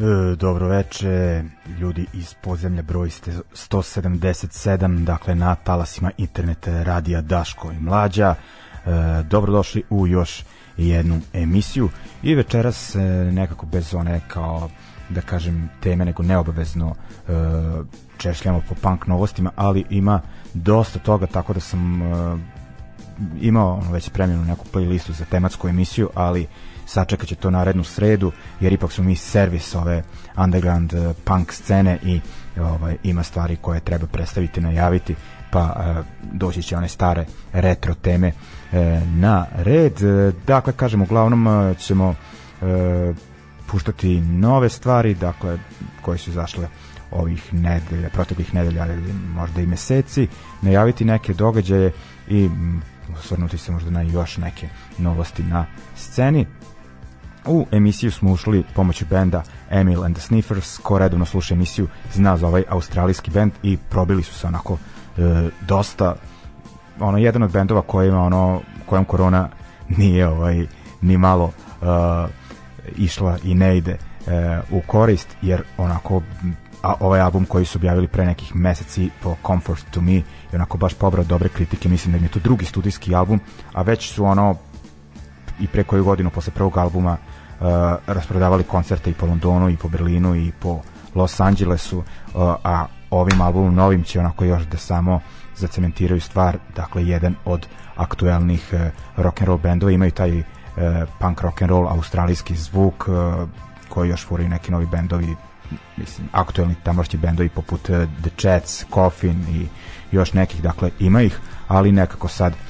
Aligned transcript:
E, 0.00 0.36
dobro 0.36 0.68
veče, 0.68 1.44
ljudi 1.80 2.06
iz 2.12 2.34
podzemlja 2.34 2.82
broj 2.82 3.08
177, 3.08 5.04
dakle 5.04 5.34
na 5.34 5.54
talasima 5.54 6.10
internet 6.18 6.66
radija 6.66 7.20
Daško 7.20 7.72
i 7.72 7.78
Mlađa. 7.78 8.34
E, 8.34 8.90
dobrodošli 9.22 9.82
u 9.90 10.06
još 10.06 10.44
jednu 10.76 11.20
emisiju 11.32 11.88
i 12.22 12.34
večeras 12.34 12.94
e, 12.94 12.98
nekako 13.32 13.66
bez 13.66 13.94
one 13.94 14.20
kao 14.28 14.70
da 15.08 15.20
kažem 15.20 15.70
teme 15.80 16.04
nego 16.04 16.22
neobavezno 16.22 16.94
e, 16.94 17.32
češljamo 18.18 18.62
po 18.68 18.74
punk 18.74 19.06
novostima, 19.06 19.50
ali 19.56 19.84
ima 19.90 20.20
dosta 20.54 20.98
toga 20.98 21.26
tako 21.26 21.52
da 21.52 21.60
sam 21.60 22.02
e, 22.02 22.36
imao 23.40 23.82
već 23.90 24.04
spremljenu 24.04 24.44
neku 24.44 24.66
playlistu 24.72 25.12
za 25.12 25.24
tematsku 25.24 25.68
emisiju, 25.68 26.10
ali 26.14 26.46
sačekat 26.90 27.28
će 27.28 27.34
to 27.34 27.50
narednu 27.50 27.84
sredu, 27.84 28.32
jer 28.60 28.72
ipak 28.72 28.92
su 28.92 29.02
mi 29.02 29.16
servis 29.16 29.74
ove 29.74 30.02
underground 30.36 30.92
uh, 30.92 31.16
punk 31.24 31.52
scene 31.52 31.98
i 32.02 32.20
ovaj, 32.60 32.96
ima 33.02 33.22
stvari 33.22 33.56
koje 33.56 33.80
treba 33.80 34.06
predstaviti, 34.06 34.60
najaviti, 34.60 35.14
pa 35.50 35.62
uh, 35.62 36.06
doći 36.32 36.62
će 36.62 36.76
one 36.76 36.88
stare 36.88 37.26
retro 37.52 37.94
teme 37.94 38.28
uh, 38.28 38.78
na 39.14 39.46
red. 39.56 40.00
Dakle, 40.46 40.72
kažem, 40.72 41.02
uglavnom 41.02 41.74
ćemo 41.78 42.14
puštati 43.66 44.20
nove 44.20 44.68
stvari, 44.68 45.14
dakle, 45.14 45.58
koje 46.02 46.18
su 46.18 46.30
izašle 46.30 46.68
ovih 47.10 47.54
nedelja, 47.54 48.08
proteklih 48.08 48.54
nedelja 48.54 48.86
ili 48.86 49.12
možda 49.12 49.60
i 49.60 49.66
meseci, 49.66 50.28
najaviti 50.62 51.04
neke 51.04 51.34
događaje 51.34 51.92
i 52.28 52.48
osvrnuti 53.18 53.58
se 53.58 53.72
možda 53.72 53.90
na 53.90 54.02
još 54.02 54.36
neke 54.36 54.68
novosti 54.98 55.42
na 55.42 55.66
sceni 55.96 56.46
U 57.46 57.66
emisiju 57.72 58.12
smo 58.12 58.32
ušli 58.32 58.64
pomoću 58.74 59.04
benda 59.10 59.42
Emil 59.70 60.04
and 60.04 60.16
the 60.16 60.22
Sniffers, 60.22 60.78
ko 60.78 60.98
redovno 60.98 61.24
sluša 61.24 61.54
emisiju 61.54 61.88
zna 62.12 62.36
za 62.36 62.46
ovaj 62.46 62.64
australijski 62.68 63.30
bend 63.30 63.52
i 63.62 63.76
probili 63.76 64.22
su 64.22 64.34
se 64.34 64.46
onako 64.46 64.78
e, 65.18 65.48
dosta 65.60 66.14
ono 67.00 67.18
jedan 67.18 67.42
od 67.42 67.52
bendova 67.52 67.82
kojima 67.82 68.22
ono 68.22 68.60
kojem 68.86 69.04
korona 69.04 69.48
nije 69.88 70.28
ovaj 70.28 70.66
ni 71.02 71.18
malo 71.18 71.44
uh, 71.44 71.88
išla 72.96 73.38
i 73.44 73.54
ne 73.54 73.76
ide 73.76 73.96
uh, 74.26 74.32
u 74.70 74.82
korist 74.86 75.36
jer 75.42 75.62
onako 75.78 76.22
a 76.82 76.94
ovaj 77.00 77.20
album 77.20 77.44
koji 77.44 77.64
su 77.64 77.78
objavili 77.78 78.08
pre 78.08 78.24
nekih 78.24 78.56
meseci 78.56 79.10
po 79.22 79.36
Comfort 79.46 79.84
to 79.90 80.00
Me 80.00 80.12
je 80.12 80.24
onako 80.52 80.78
baš 80.78 80.94
pobrao 80.94 81.24
dobre 81.24 81.48
kritike, 81.48 81.88
mislim 81.88 82.12
da 82.12 82.18
im 82.18 82.24
je 82.24 82.30
to 82.30 82.38
drugi 82.38 82.64
studijski 82.64 83.14
album, 83.14 83.40
a 83.72 83.82
već 83.82 84.12
su 84.12 84.24
ono 84.24 84.56
i 85.60 85.66
pre 85.66 85.84
koju 85.84 86.04
godinu 86.04 86.30
posle 86.30 86.52
prvog 86.52 86.78
albuma 86.78 87.12
uh, 87.12 87.66
rasprodavali 88.06 88.64
koncerte 88.64 89.10
i 89.10 89.14
po 89.14 89.26
Londonu 89.26 89.68
i 89.68 89.76
po 89.76 89.88
Berlinu 89.88 90.36
i 90.36 90.52
po 90.60 90.80
Los 91.14 91.40
Angelesu, 91.40 91.98
uh, 91.98 92.04
a 92.64 92.86
ovim 93.10 93.40
albumom 93.40 93.74
novim 93.74 94.04
će 94.04 94.20
onako 94.20 94.44
još 94.44 94.62
da 94.62 94.76
samo 94.76 95.20
zacementiraju 95.56 96.20
stvar, 96.20 96.58
dakle 96.76 97.06
jedan 97.06 97.34
od 97.44 97.66
aktuelnih 97.96 98.68
uh, 98.72 98.80
rock 99.16 99.40
and 99.40 99.48
roll 99.48 99.58
bendova. 99.58 99.92
Imaju 99.92 100.10
taj 100.10 100.38
uh, 100.38 100.44
punk 101.18 101.40
rock 101.40 101.62
and 101.62 101.70
roll 101.70 101.88
australijski 101.88 102.54
zvuk 102.54 103.08
uh, 103.08 103.48
koji 103.88 104.08
još 104.08 104.26
furaju 104.26 104.48
neki 104.48 104.72
novi 104.72 104.86
bendovi 104.86 105.36
mislim, 105.96 106.28
aktuelni 106.32 106.74
tamošnji 106.82 107.18
bendovi 107.18 107.48
poput 107.48 107.88
uh, 107.88 107.96
The 108.20 108.30
Chats, 108.36 108.84
Coffin 108.94 109.46
i 109.48 109.66
još 110.12 110.32
nekih, 110.32 110.62
dakle 110.62 110.90
ima 110.98 111.22
ih, 111.22 111.38
ali 111.68 111.92
nekako 111.92 112.28
sad 112.28 112.52
uh, 112.52 112.69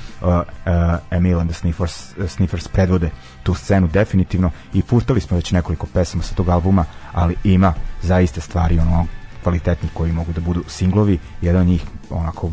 Emil 1.11 1.39
and 1.41 1.51
the 1.51 1.59
Sniffers, 1.59 2.15
uh, 2.19 2.29
Sniffers 2.29 2.69
predvode 2.69 3.11
tu 3.43 3.55
scenu 3.55 3.87
definitivno. 3.87 4.51
I 4.75 4.83
puštali 4.83 5.21
smo 5.21 5.37
već 5.37 5.53
nekoliko 5.53 5.87
pesama 5.87 6.23
sa 6.23 6.35
tog 6.35 6.49
albuma, 6.49 6.85
ali 7.13 7.37
ima 7.45 7.75
zaiste 8.03 8.41
stvari 8.41 8.79
ono 8.79 9.07
kvalitetni 9.43 9.89
koji 9.95 10.13
mogu 10.13 10.33
da 10.33 10.41
budu 10.41 10.65
singlovi, 10.69 11.19
jedan 11.43 11.61
od 11.61 11.67
njih 11.67 11.85
onako 12.11 12.51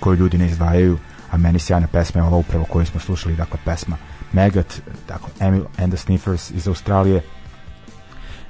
koju 0.00 0.16
ljudi 0.16 0.38
ne 0.38 0.46
izdvajaju, 0.46 0.98
a 1.30 1.36
meni 1.36 1.58
sjajna 1.58 1.86
pesma 1.86 2.20
je 2.20 2.24
ova 2.24 2.36
upravo 2.36 2.64
koju 2.64 2.86
smo 2.86 3.00
slušali, 3.00 3.36
dakle 3.36 3.58
pesma 3.64 3.96
Megat, 4.32 4.80
dakle 5.08 5.28
Emil 5.40 5.64
and 5.78 5.92
the 5.92 5.96
Sniffers 5.96 6.50
iz 6.50 6.68
Australije, 6.68 7.22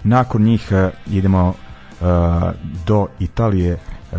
nakon 0.02 0.42
njih 0.42 0.68
uh, 0.70 1.14
idemo 1.14 1.48
uh, 1.48 2.06
do 2.86 3.06
Italije 3.18 3.78
uh, 4.12 4.18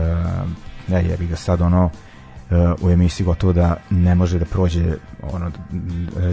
ne 0.88 1.06
jebi 1.06 1.28
ga 1.28 1.36
sad 1.36 1.62
ono 1.62 1.86
uh, 1.86 1.92
u 2.82 2.90
emisiji 2.90 3.26
gotovo 3.26 3.54
da 3.54 3.76
ne 3.90 4.16
može 4.16 4.40
da 4.40 4.46
prođe 4.46 4.98
ono 5.22 5.52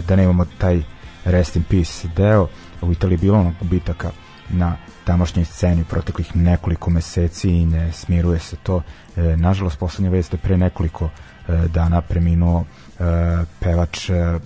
da 0.07 0.15
nemamo 0.15 0.45
taj 0.57 0.81
rest 1.25 1.55
in 1.55 1.63
peace 1.63 2.07
deo. 2.15 2.47
U 2.81 2.91
Italiji 2.91 3.17
bilo 3.17 3.39
ono 3.39 3.53
bitaka 3.61 4.11
na 4.49 4.75
tamošnjoj 5.03 5.45
sceni 5.45 5.83
proteklih 5.83 6.35
nekoliko 6.35 6.89
meseci 6.89 7.49
i 7.49 7.65
ne 7.65 7.91
smiruje 7.91 8.39
se 8.39 8.55
to. 8.55 8.81
E, 9.15 9.21
nažalost 9.21 9.79
poslednja 9.79 10.11
vest 10.11 10.33
je 10.33 10.37
pre 10.39 10.57
nekoliko 10.57 11.05
e, 11.05 11.67
dana 11.67 12.01
preminuo 12.01 12.63
e, 12.63 13.03
pevač 13.59 14.09
e, 14.09 14.39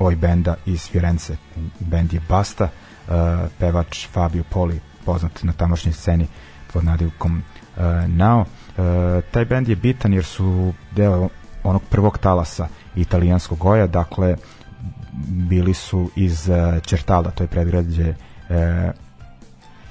oj 0.00 0.16
benda 0.16 0.54
iz 0.66 0.88
Firenze. 0.88 1.36
Bend 1.80 2.12
je 2.12 2.20
Basta 2.28 2.64
uh, 2.64 3.14
pevač 3.58 4.08
Fabio 4.08 4.44
Poli, 4.50 4.80
poznat 5.04 5.42
na 5.42 5.52
tamošnjoj 5.52 5.92
sceni 5.92 6.26
pod 6.72 6.84
nadivkom 6.84 7.36
uh, 7.36 7.84
Nao. 8.08 8.44
Uh, 8.78 9.24
taj 9.30 9.44
bend 9.44 9.68
je 9.68 9.76
bitan 9.76 10.12
jer 10.12 10.24
su 10.24 10.72
deo 10.96 11.28
onog 11.64 11.82
prvog 11.90 12.18
talasa 12.18 12.68
italijanskog 12.96 13.58
goja, 13.58 13.86
dakle 13.86 14.36
bili 15.28 15.74
su 15.74 16.10
iz 16.16 16.48
uh, 16.48 16.82
Čertalda, 16.82 17.30
to 17.30 17.44
je 17.44 17.48
predgrađe 17.48 18.10
uh, 18.10 18.56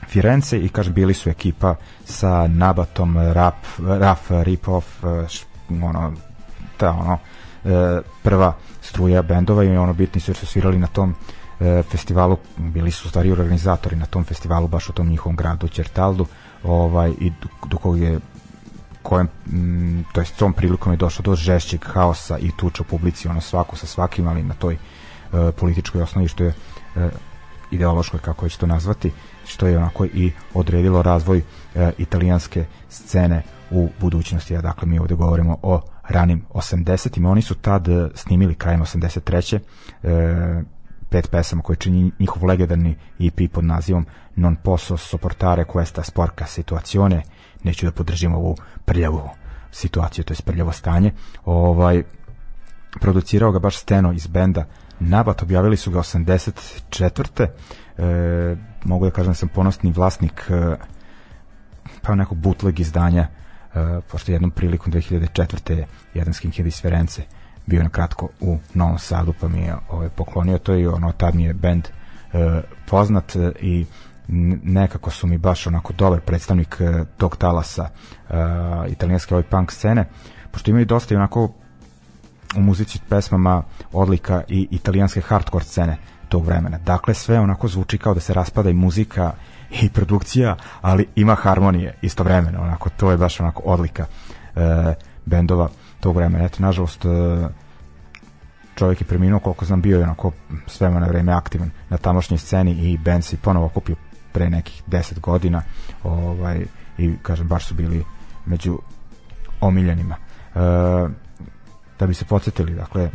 Firenze 0.08 0.58
i 0.58 0.70
kažem 0.70 0.94
bili 0.94 1.14
su 1.14 1.30
ekipa 1.30 1.76
sa 2.06 2.48
Nabatom, 2.48 3.18
Rap, 3.18 3.66
Raf, 3.80 4.20
Ripoff, 4.30 5.04
uh, 5.04 5.84
ono, 5.84 6.14
ta 6.78 6.92
ono, 6.92 7.14
uh, 7.14 7.70
prva 8.24 8.54
struja 8.82 9.22
bendova 9.22 9.64
i 9.64 9.78
ono 9.78 9.94
bitni 9.94 10.22
su 10.22 10.32
jer 10.32 10.38
su 10.38 10.46
svirali 10.46 10.80
na 10.80 10.88
tom 10.88 11.16
e, 11.60 11.84
festivalu, 11.84 12.38
bili 12.58 12.92
su 12.92 13.10
stvari 13.10 13.32
organizatori 13.32 13.96
na 13.96 14.06
tom 14.06 14.24
festivalu 14.24 14.68
baš 14.68 14.90
u 14.90 14.94
tom 14.94 15.10
njihovom 15.10 15.36
gradu 15.36 15.68
Čertaldu 15.68 16.26
ovaj, 16.64 17.14
i 17.20 17.32
do 17.70 17.78
kog 17.78 18.00
je 18.00 18.20
kojem, 19.04 19.28
m, 19.52 20.06
to 20.14 20.22
jest 20.22 20.38
tom 20.38 20.54
prilikom 20.54 20.94
je 20.94 20.98
došlo 20.98 21.24
do 21.24 21.36
žešćeg 21.36 21.86
haosa 21.86 22.38
i 22.38 22.52
tuča 22.58 22.84
u 22.84 22.90
publici, 22.90 23.28
ono 23.28 23.42
svako 23.42 23.76
sa 23.76 23.88
svakim, 23.88 24.28
ali 24.28 24.44
na 24.44 24.54
toj 24.54 24.74
e, 24.74 24.78
političkoj 25.52 26.02
osnovi 26.02 26.28
što 26.28 26.44
je 26.44 26.54
e, 26.96 27.10
ideološkoj, 27.72 28.20
kako 28.20 28.46
već 28.46 28.58
to 28.58 28.68
nazvati, 28.68 29.12
što 29.46 29.68
je 29.68 29.78
onako 29.78 30.06
i 30.06 30.32
odredilo 30.54 31.02
razvoj 31.02 31.38
e, 31.76 31.92
italijanske 31.98 32.66
scene 32.90 33.44
u 33.72 33.90
budućnosti, 34.00 34.58
a 34.58 34.62
dakle 34.62 34.88
mi 34.88 35.00
ovde 35.00 35.16
govorimo 35.16 35.58
o 35.62 35.82
ranim 36.10 36.46
80-ima, 36.50 37.30
oni 37.30 37.42
su 37.42 37.56
tad 37.56 37.88
e, 37.88 38.10
snimili 38.16 38.56
krajem 38.56 38.82
83. 38.82 39.60
E, 40.04 40.64
pet 41.10 41.30
pesama 41.32 41.62
koje 41.62 41.76
čini 41.76 42.12
njihov 42.20 42.46
legendarni 42.46 42.96
EP 43.20 43.52
pod 43.52 43.64
nazivom 43.64 44.06
Non 44.36 44.56
posso 44.56 44.98
sopportare 44.98 45.66
questa 45.66 46.04
sporca 46.04 46.46
situazione 46.46 47.24
neću 47.64 47.86
da 47.86 47.92
podržim 47.92 48.34
ovu 48.34 48.58
prljavu 48.86 49.30
situaciju, 49.72 50.24
to 50.24 50.34
je 50.34 50.38
prljavo 50.46 50.72
stanje 50.72 51.12
ovaj, 51.46 52.04
producirao 53.00 53.52
ga 53.52 53.60
baš 53.60 53.78
Steno 53.78 54.12
iz 54.12 54.28
benda 54.28 54.66
Nabat, 55.00 55.44
objavili 55.44 55.78
su 55.78 55.92
ga 55.92 56.00
84. 56.00 57.48
E, 57.98 58.56
mogu 58.84 59.06
da 59.06 59.12
kažem 59.12 59.32
da 59.32 59.36
sam 59.36 59.50
ponosni 59.50 59.92
vlasnik 59.92 60.50
e, 60.50 60.76
pa 62.02 62.16
nekog 62.16 62.38
bootleg 62.38 62.80
izdanja 62.80 63.28
e, 63.74 64.02
pošto 64.12 64.32
jednom 64.32 64.52
prilikom 64.52 64.94
2004. 64.94 65.84
jedan 66.14 66.34
skinhead 66.34 66.68
iz 66.68 66.82
Ference 66.82 67.22
bio 67.66 67.84
na 67.84 67.90
kratko 67.90 68.30
u 68.40 68.58
Novom 68.74 69.00
Sadu 69.00 69.34
pa 69.40 69.48
mi 69.48 69.60
je 69.60 69.76
ovaj, 69.90 70.10
poklonio 70.10 70.58
to 70.58 70.76
i 70.76 70.88
ono 70.88 71.12
tad 71.12 71.36
mi 71.36 71.44
je 71.44 71.54
band 71.54 71.88
e, 72.34 72.62
poznat 72.88 73.36
e, 73.36 73.52
i 73.62 73.86
nekako 74.64 75.12
su 75.12 75.28
mi 75.28 75.38
baš 75.38 75.68
onako 75.68 75.94
dobar 75.94 76.20
predstavnik 76.20 76.78
e, 76.80 77.06
tog 77.18 77.38
talasa 77.38 77.90
e, 78.30 78.34
italijanske 78.90 79.36
ovaj 79.36 79.44
punk 79.44 79.72
scene 79.72 80.06
pošto 80.52 80.72
imaju 80.72 80.86
dosta 80.86 81.14
i 81.14 81.18
onako 81.18 81.50
u 82.56 82.62
muzici 82.62 83.00
pesmama 83.10 83.64
odlika 83.94 84.44
i 84.48 84.68
italijanske 84.72 85.22
hardcore 85.22 85.66
scene 85.66 85.98
tog 86.30 86.46
vremena. 86.46 86.78
Dakle, 86.78 87.14
sve 87.14 87.40
onako 87.40 87.68
zvuči 87.68 87.98
kao 87.98 88.14
da 88.14 88.20
se 88.20 88.34
raspada 88.34 88.70
i 88.70 88.74
muzika 88.74 89.32
i 89.82 89.90
produkcija, 89.90 90.56
ali 90.82 91.08
ima 91.16 91.36
harmonije 91.36 91.96
istovremeno, 92.02 92.62
onako, 92.62 92.90
to 92.90 93.12
je 93.12 93.18
baš 93.18 93.40
onako 93.40 93.64
odlika 93.66 94.06
e, 94.56 94.94
bendova 95.26 95.70
tog 96.00 96.16
vremena. 96.16 96.46
Eto, 96.46 96.58
nažalost, 96.60 97.06
e, 97.06 97.10
čovjek 98.76 99.02
je 99.02 99.08
preminuo, 99.08 99.40
koliko 99.40 99.66
znam, 99.66 99.82
bio 99.82 99.98
je 99.98 100.04
onako 100.04 100.32
sve 100.68 100.90
na 100.90 101.08
vreme 101.08 101.32
aktivan 101.32 101.72
na 101.90 101.98
tamošnjoj 101.98 102.38
sceni 102.38 102.72
i 102.72 102.98
band 102.98 103.24
se 103.24 103.38
ponovo 103.38 103.66
okupio 103.66 103.96
pre 104.32 104.50
nekih 104.50 104.84
10 104.88 105.20
godina 105.20 105.62
ovaj, 106.04 106.66
i 106.98 107.14
kažem, 107.22 107.48
baš 107.48 107.68
su 107.68 107.74
bili 107.74 108.04
među 108.46 108.80
omiljenima. 109.62 110.16
E, 110.16 110.60
da 112.00 112.08
bi 112.08 112.14
se 112.14 112.26
podsjetili, 112.26 112.76
dakle, 112.76 113.10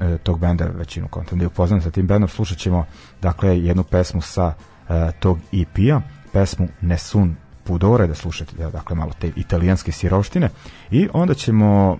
e, 0.00 0.18
tog 0.18 0.38
benda 0.38 0.64
većinu 0.64 1.08
konta 1.08 1.36
da 1.36 1.42
je 1.42 1.46
upoznan 1.46 1.82
sa 1.82 1.90
tim 1.90 2.06
bendom, 2.06 2.28
slušat 2.28 2.58
ćemo 2.58 2.86
dakle, 3.22 3.58
jednu 3.58 3.84
pesmu 3.84 4.20
sa 4.20 4.54
e, 4.88 5.12
tog 5.20 5.38
EP-a, 5.52 6.00
pesmu 6.32 6.68
Nesun 6.80 7.36
Pudore, 7.64 8.06
da 8.06 8.14
slušate 8.14 8.70
dakle, 8.70 8.96
malo 8.96 9.12
te 9.20 9.32
italijanske 9.36 9.92
siroštine 9.92 10.48
i 10.90 11.08
onda 11.12 11.34
ćemo 11.34 11.98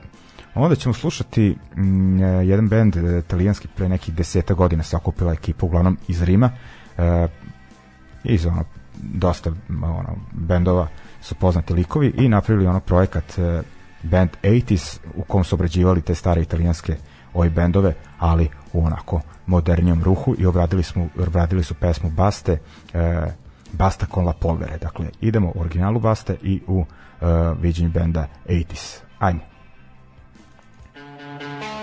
Onda 0.55 0.77
ćemo 0.77 0.95
slušati 0.95 1.57
mm, 1.77 2.23
e, 2.23 2.27
jedan 2.27 2.69
bend 2.69 2.97
italijanski 2.97 3.69
pre 3.69 3.89
nekih 3.89 4.15
deseta 4.15 4.55
godina 4.55 4.83
se 4.83 4.97
okupila 4.97 5.33
ekipa 5.33 5.67
uglavnom 5.67 5.99
iz 6.09 6.23
Rima 6.23 6.51
e, 6.99 7.29
iz 8.25 8.47
ono 8.47 8.65
dosta 9.03 9.51
ono, 9.83 10.17
bendova 10.33 10.89
su 11.21 11.35
poznati 11.35 11.75
likovi 11.75 12.13
i 12.17 12.29
napravili 12.29 12.67
ono 12.67 12.81
projekat 12.81 13.39
e, 13.39 13.63
band 14.03 14.31
80s 14.43 14.99
u 15.15 15.23
kom 15.23 15.45
su 15.45 15.55
obrađivali 15.55 16.03
te 16.03 16.15
stare 16.15 16.43
italijanske 16.43 16.97
oj 17.35 17.51
bendove, 17.51 17.95
ali 18.19 18.49
u 18.73 18.85
onako 18.85 19.21
modernijom 19.47 20.03
ruhu 20.03 20.35
i 20.39 20.47
obradili, 20.47 20.83
smo, 20.83 21.09
obradili 21.19 21.65
su 21.65 21.75
pesmu 21.75 22.11
Baste 22.11 22.59
e, 22.95 23.27
Basta 23.73 24.07
con 24.15 24.25
la 24.25 24.33
polvere. 24.33 24.79
Dakle 24.79 25.07
idemo 25.21 25.53
u 25.55 25.61
originalu 25.61 26.01
Baste 26.01 26.37
i 26.43 26.63
u 26.67 26.85
e, 27.21 27.27
viđenju 27.61 27.91
benda 27.91 28.27
80s 28.49 28.99
ajmo. 29.19 29.41
iz 30.95 31.82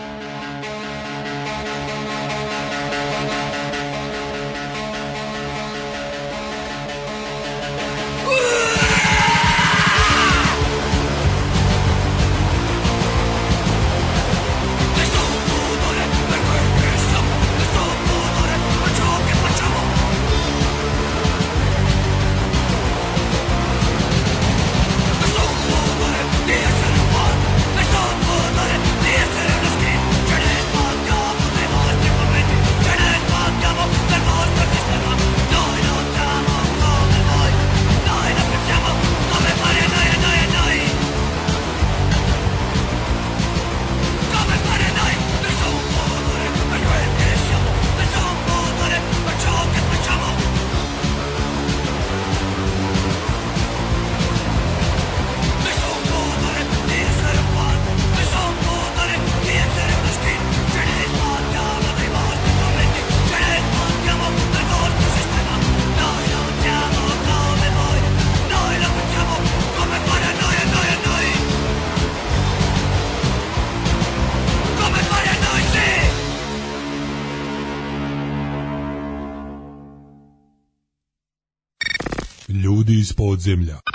podzemlja. 83.50 83.88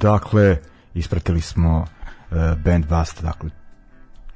Dakle, 0.00 0.56
ispratili 0.94 1.40
smo 1.40 1.78
uh, 1.78 2.36
band 2.64 2.86
Basta, 2.86 3.22
dakle, 3.22 3.50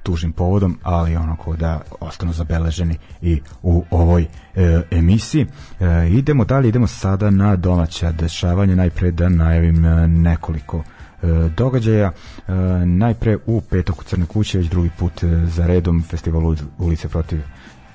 tužnim 0.04 0.32
povodom, 0.32 0.78
ali 0.82 1.16
onako 1.16 1.56
da 1.56 1.80
ostanu 2.00 2.32
zabeleženi 2.32 2.98
i 3.22 3.40
u 3.62 3.84
ovoj 3.90 4.26
e, 4.54 4.82
emisiji. 4.90 5.46
E, 5.80 6.08
idemo 6.10 6.44
dalje, 6.44 6.68
idemo 6.68 6.86
sada 6.86 7.30
na 7.30 7.56
domaća 7.56 8.12
dešavanja, 8.12 8.74
najpre 8.74 9.10
da 9.10 9.28
najavim 9.28 9.84
e, 9.84 10.08
nekoliko 10.08 10.78
e, 10.78 11.26
događaja. 11.56 12.12
E, 12.48 12.52
najpre 12.86 13.38
u 13.46 13.60
petak 13.60 14.00
u 14.00 14.04
Crne 14.04 14.26
kuće, 14.26 14.58
već 14.58 14.68
drugi 14.68 14.90
put 14.98 15.22
e, 15.22 15.46
za 15.46 15.66
redom 15.66 16.02
festival 16.02 16.56
ulice 16.78 17.08
protiv 17.08 17.40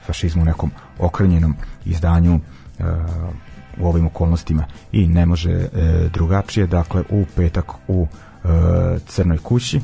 fašizmu 0.06 0.42
u 0.42 0.46
nekom 0.46 0.72
okrenjenom 1.00 1.56
izdanju 1.86 2.40
e, 2.80 2.84
u 3.80 3.88
ovim 3.88 4.06
okolnostima 4.06 4.66
i 4.92 5.08
ne 5.08 5.26
može 5.26 5.52
e, 5.52 5.70
drugačije. 6.14 6.68
Dakle 6.68 7.04
u 7.10 7.26
petak 7.36 7.72
u 7.88 8.08
e, 8.44 8.48
Crnoj 9.08 9.38
kući 9.38 9.78
e, 9.78 9.82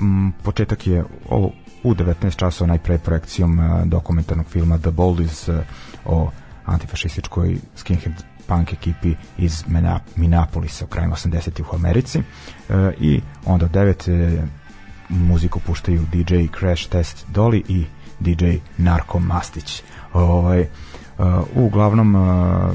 m, 0.00 0.32
početak 0.42 0.86
je 0.86 1.04
o, 1.30 1.50
u 1.82 1.94
19 1.94 2.36
časova 2.36 2.68
najpre 2.68 2.98
projekcijom 2.98 3.60
e, 3.60 3.84
dokumentarnog 3.84 4.46
filma 4.46 4.78
The 4.78 4.90
Boldies 4.90 5.48
e, 5.48 5.62
o 6.04 6.30
antifašističkoj 6.64 7.58
skinhead 7.76 8.22
punk 8.46 8.72
ekipi 8.72 9.14
iz 9.38 9.64
Minneapolisa 10.16 10.84
u 10.84 10.88
krajima 10.88 11.16
80-ih 11.16 11.72
u 11.72 11.76
Americi. 11.76 12.18
E, 12.18 12.22
i 13.00 13.20
onda 13.44 13.68
9 13.68 14.10
e, 14.10 14.42
muziku 15.08 15.60
puštaju 15.60 16.06
DJ 16.12 16.34
Crash 16.58 16.88
Test 16.88 17.26
Dolly 17.34 17.62
i 17.68 17.84
DJ 18.20 18.58
Narko 18.78 19.18
Mastić. 19.18 19.82
Ovaj, 20.12 20.66
uglavnom 21.54 22.14
uh, 22.14 22.70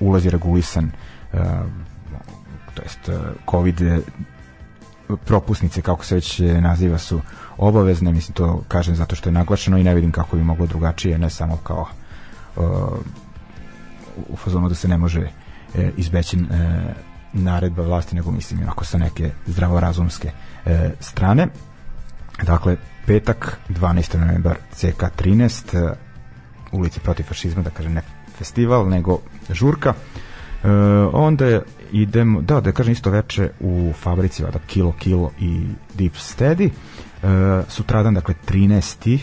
ulaz 0.00 0.24
je 0.24 0.30
regulisan 0.30 0.90
uh, 1.32 1.40
to 2.74 2.82
jest 2.82 3.10
covid 3.50 3.80
propusnice 5.24 5.82
kako 5.82 6.04
se 6.04 6.14
već 6.14 6.40
naziva 6.60 6.98
su 6.98 7.20
obavezne. 7.56 8.12
Mislim 8.12 8.34
to 8.34 8.62
kažem 8.68 8.96
zato 8.96 9.16
što 9.16 9.28
je 9.28 9.32
naglašeno 9.32 9.78
i 9.78 9.84
ne 9.84 9.94
vidim 9.94 10.12
kako 10.12 10.36
bi 10.36 10.42
moglo 10.42 10.66
drugačije 10.66 11.18
ne 11.18 11.30
samo 11.30 11.56
kao 11.56 11.86
u 14.28 14.36
fazonu 14.36 14.68
da 14.68 14.74
se 14.74 14.88
ne 14.88 14.98
može 14.98 15.28
izbeći 15.96 16.38
naredba 17.32 17.82
vlasti 17.82 18.16
nego 18.16 18.30
mislim 18.30 18.68
ako 18.68 18.84
sa 18.84 18.98
neke 18.98 19.30
zdravorazumske 19.46 20.30
strane. 21.00 21.48
Dakle 22.42 22.76
petak 23.06 23.58
12. 23.68 24.18
novembar 24.18 24.56
CK 24.72 25.02
13 25.16 25.82
uh, 25.82 25.90
ulici 26.72 27.00
protiv 27.00 27.24
fašizma 27.24 27.62
da 27.62 27.70
kažem 27.70 27.92
ne 27.92 28.02
festival 28.38 28.88
nego 28.88 29.18
žurka 29.50 29.90
uh, 29.90 30.70
onda 31.12 31.62
idemo 31.92 32.40
da 32.42 32.60
da 32.60 32.72
kažem 32.72 32.92
isto 32.92 33.10
veče 33.10 33.50
u 33.60 33.92
fabrici 33.92 34.42
vada 34.42 34.58
Kilo 34.66 34.92
Kilo 34.98 35.30
i 35.40 35.66
Deep 35.94 36.12
Steady 36.12 36.70
uh, 36.70 37.28
sutradan 37.68 38.14
dakle 38.14 38.34
13. 38.48 39.18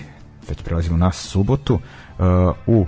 već 0.49 0.61
prelazimo 0.63 0.97
na 0.97 1.11
subotu 1.11 1.73
uh, 1.73 2.25
u 2.67 2.79
uh, 2.79 2.87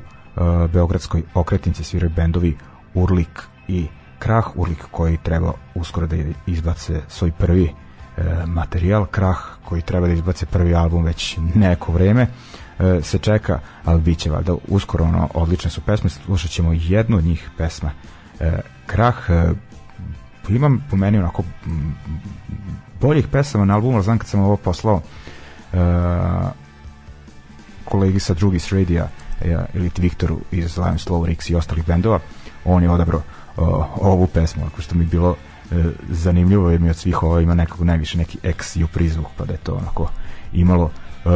Beogradskoj 0.71 1.23
okretnici 1.33 1.83
sviraju 1.83 2.11
bendovi 2.15 2.57
Urlik 2.93 3.43
i 3.67 3.87
Krah 4.23 4.55
Urlik 4.55 4.85
koji 4.91 5.17
treba 5.23 5.53
uskoro 5.75 6.07
da 6.07 6.15
izbace 6.47 7.01
svoj 7.07 7.31
prvi 7.31 7.63
e, 7.63 7.71
materijal 8.45 9.05
Krah 9.05 9.37
koji 9.65 9.81
treba 9.81 10.07
da 10.07 10.13
izbace 10.13 10.45
prvi 10.45 10.75
album 10.75 11.03
već 11.03 11.37
neko 11.55 11.91
vreme 11.91 12.27
e, 12.79 12.99
se 13.01 13.17
čeka, 13.17 13.59
ali 13.85 14.01
bit 14.01 14.19
će 14.19 14.29
valjda 14.29 14.55
uskoro 14.67 15.05
ono, 15.05 15.29
odlične 15.33 15.71
su 15.71 15.81
pesme 15.81 16.09
slušat 16.09 16.51
ćemo 16.51 16.73
jednu 16.73 17.17
od 17.17 17.23
njih 17.23 17.49
pesma 17.57 17.91
e, 18.39 18.59
Krah 18.85 19.15
e, 19.29 19.53
imam 20.49 20.85
po 20.89 20.95
meni 20.95 21.17
onako 21.17 21.43
boljih 23.01 23.27
pesama 23.27 23.65
na 23.65 23.73
albumu, 23.73 24.01
znam 24.01 24.17
kad 24.17 24.27
sam 24.27 24.39
ovo 24.39 24.57
poslao 24.57 25.01
e, 25.73 25.77
kolegi 27.85 28.19
sa 28.19 28.33
drugi 28.33 28.59
s 28.59 28.71
radija 28.71 29.09
e, 29.41 29.65
ili 29.73 29.91
Viktoru 29.97 30.39
iz 30.51 30.77
Lion 30.77 30.97
Slow 30.97 31.25
Rix 31.25 31.51
i 31.51 31.55
ostalih 31.55 31.87
bendova 31.87 32.19
on 32.65 32.83
je 32.83 32.89
odabrao 32.89 33.21
ovu 34.01 34.27
pesmu, 34.27 34.65
ako 34.65 34.81
što 34.81 34.95
mi 34.95 35.05
bilo 35.05 35.31
e, 35.31 35.52
zanimljivo 36.09 36.69
jer 36.69 36.79
mi 36.79 36.89
od 36.89 36.95
svih 36.95 37.23
ovo 37.23 37.39
ima 37.39 37.53
nekako 37.53 37.85
najviše 37.85 38.17
neki 38.17 38.37
X 38.43 38.75
i 38.75 38.85
prizvuk 38.93 39.27
pa 39.37 39.45
da 39.45 39.53
je 39.53 39.59
to 39.59 39.73
onako 39.73 40.09
imalo 40.53 40.91
e, 41.25 41.29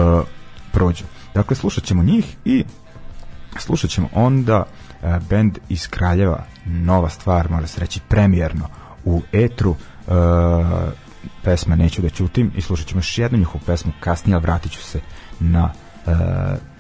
prođu. 0.72 1.04
Dakle, 1.34 1.56
slušat 1.56 1.84
ćemo 1.84 2.04
njih 2.04 2.36
i 2.46 2.66
slušat 3.60 3.90
ćemo 3.90 4.10
onda 4.14 4.64
e, 5.04 5.20
band 5.30 5.58
iz 5.70 5.88
Kraljeva, 5.88 6.44
nova 6.66 7.10
stvar, 7.10 7.50
može 7.50 7.68
se 7.68 7.80
reći 7.80 8.00
premijerno 8.08 8.68
u 9.06 9.22
etru, 9.32 9.76
e, 10.08 10.12
pesma 11.44 11.76
Neću 11.76 12.02
da 12.02 12.10
ćutim 12.10 12.52
i 12.56 12.62
slušat 12.62 12.88
ćemo 12.88 13.00
još 13.00 13.18
jednu 13.18 13.38
njihovu 13.38 13.62
pesmu 13.66 13.92
kasnije, 14.00 14.36
ali 14.36 14.42
vratit 14.42 14.72
ću 14.72 14.84
se 14.84 15.00
na 15.40 15.74
e, 16.08 16.12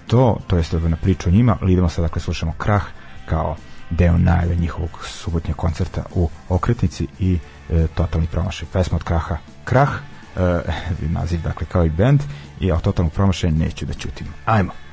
to, 0.07 0.39
to 0.47 0.57
jest 0.57 0.73
na 0.73 0.97
priču 0.97 1.29
o 1.29 1.31
njima, 1.31 1.57
ali 1.61 1.73
idemo 1.73 1.89
sad, 1.89 2.05
dakle, 2.05 2.21
slušamo 2.21 2.53
Krah 2.57 2.83
kao 3.25 3.55
deo 3.89 4.17
najave 4.17 4.55
njihovog 4.55 4.99
subotnjeg 5.05 5.55
koncerta 5.55 6.03
u 6.15 6.29
Okretnici 6.49 7.07
i 7.19 7.39
e, 7.69 7.87
totalni 7.95 8.27
promašaj. 8.27 8.67
Pesma 8.73 8.95
od 8.95 9.03
Kraha 9.03 9.37
Krah, 9.65 9.89
e, 9.89 10.61
naziv 11.19 11.41
dakle 11.41 11.67
kao 11.67 11.85
i 11.85 11.89
band 11.89 12.21
i 12.59 12.71
o 12.71 12.79
totalnom 12.79 13.11
promašaju 13.11 13.53
neću 13.53 13.85
da 13.85 13.93
ćutim. 13.93 14.27
Ajmo! 14.45 14.86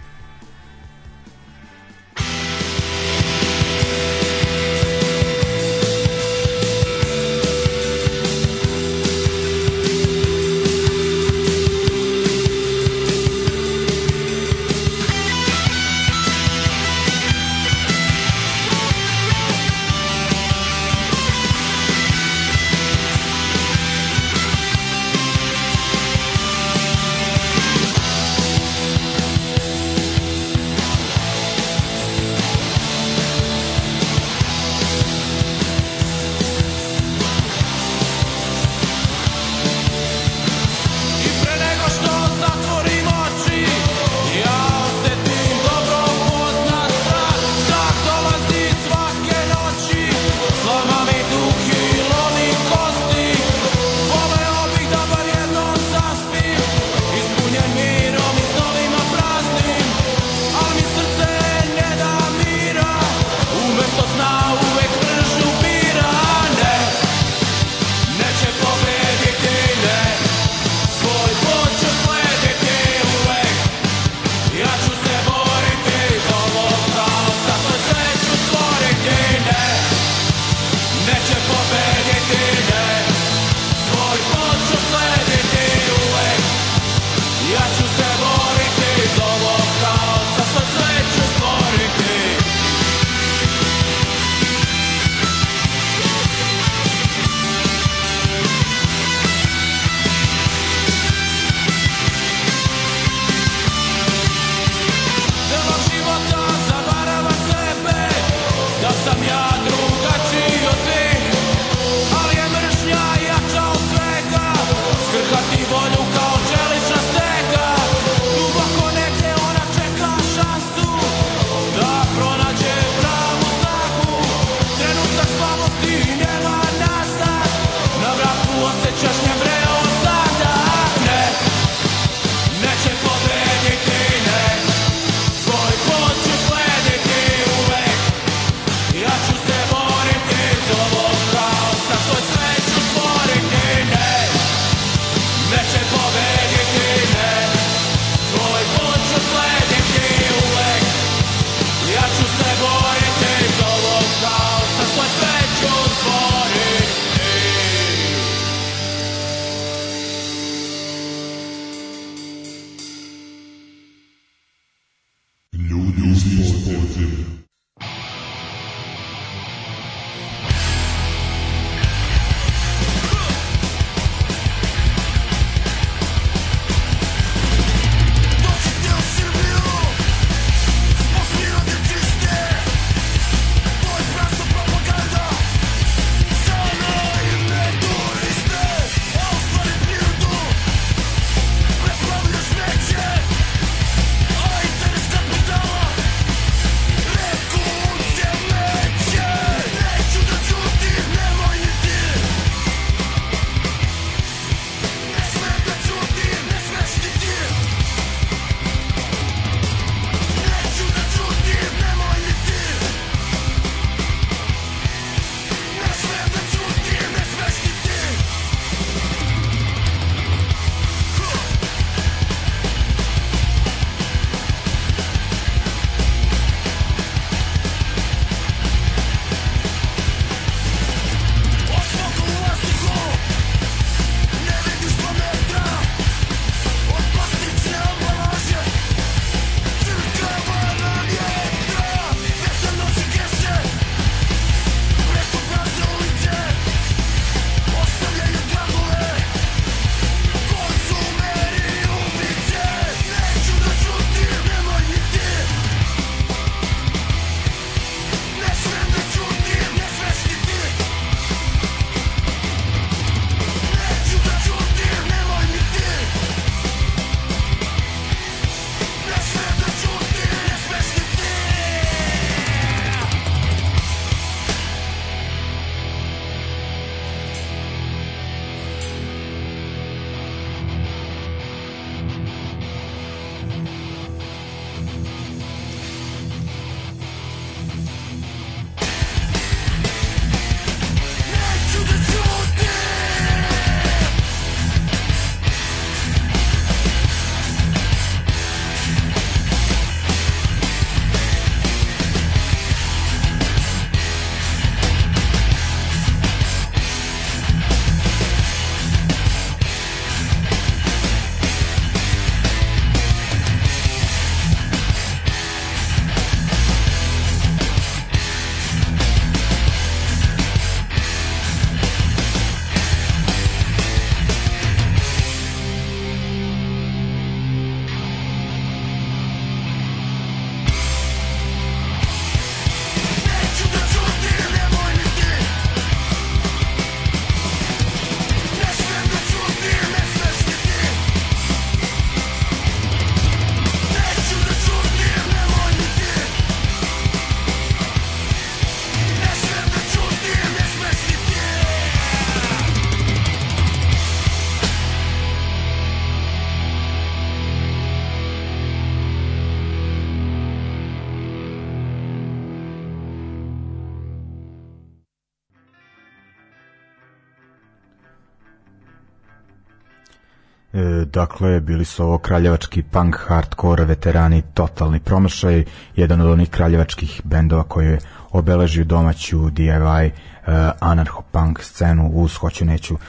Dakle, 371.14 371.60
bili 371.60 371.84
su 371.84 372.04
ovo 372.04 372.18
kraljevački 372.18 372.82
punk 372.82 373.16
hardcore 373.26 373.84
veterani, 373.84 374.42
totalni 374.54 375.00
promašaj, 375.00 375.64
jedan 375.96 376.20
od 376.20 376.26
onih 376.26 376.50
kraljevačkih 376.50 377.20
bendova 377.24 377.62
koji 377.62 377.86
je 377.86 377.98
obeležio 378.30 378.84
domaću 378.84 379.50
DIY 379.50 380.10
uh, 380.10 380.12
e, 380.46 380.70
anarcho-punk 380.80 381.62
scenu 381.62 382.10
uz 382.14 382.36
hoću 382.36 382.64
neću 382.64 382.94
uh, 382.94 383.00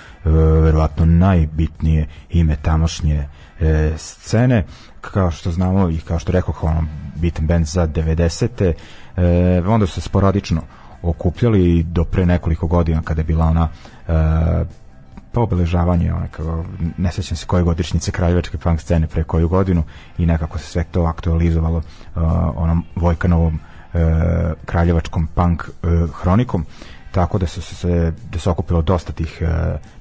verovatno 0.63 1.05
najbitnije 1.05 2.07
ime 2.29 2.55
tamošnje 2.55 3.27
uh, 3.59 3.67
scene 3.97 4.65
kao 5.01 5.31
što 5.31 5.51
znamo 5.51 5.89
i 5.89 5.97
kao 5.97 6.19
što 6.19 6.31
rekao 6.31 6.53
ono, 6.61 6.83
bitan 7.15 7.47
band 7.47 7.65
za 7.65 7.87
90. 7.87 8.73
Uh, 9.17 9.73
onda 9.73 9.87
su 9.87 9.93
se 9.93 10.01
sporadično 10.01 10.61
okupljali 11.01 11.83
do 11.83 12.03
pre 12.03 12.25
nekoliko 12.25 12.67
godina 12.67 13.01
kada 13.01 13.21
je 13.21 13.25
bila 13.25 13.45
ona 13.45 13.69
uh, 14.07 14.67
pa 15.36 15.41
obeležavanje, 15.41 16.13
one, 16.13 16.28
kao, 16.32 16.65
ne 16.98 17.12
sećam 17.12 17.38
se 17.38 17.45
koje 17.45 17.63
godišnjice 17.63 18.12
kraljevačke 18.12 18.58
punk 18.58 18.82
scene 18.82 19.08
pre 19.08 19.24
koju 19.24 19.50
godinu 19.50 19.84
i 20.17 20.26
nekako 20.26 20.58
se 20.58 20.65
sve 20.65 20.84
to 20.84 21.04
aktualizovalo 21.04 21.78
uh, 21.78 22.21
onom 22.56 22.84
Vojkanovom 22.95 23.54
uh, 23.56 24.00
kraljevačkom 24.65 25.28
punk 25.28 25.63
uh, 25.63 26.10
hronikom 26.21 26.65
tako 27.15 27.38
da 27.38 27.48
su 27.48 27.62
se 27.62 28.13
da 28.32 28.39
se 28.39 28.50
okupilo 28.50 28.82
dosta 28.82 29.13
tih 29.13 29.41
uh, 29.41 29.48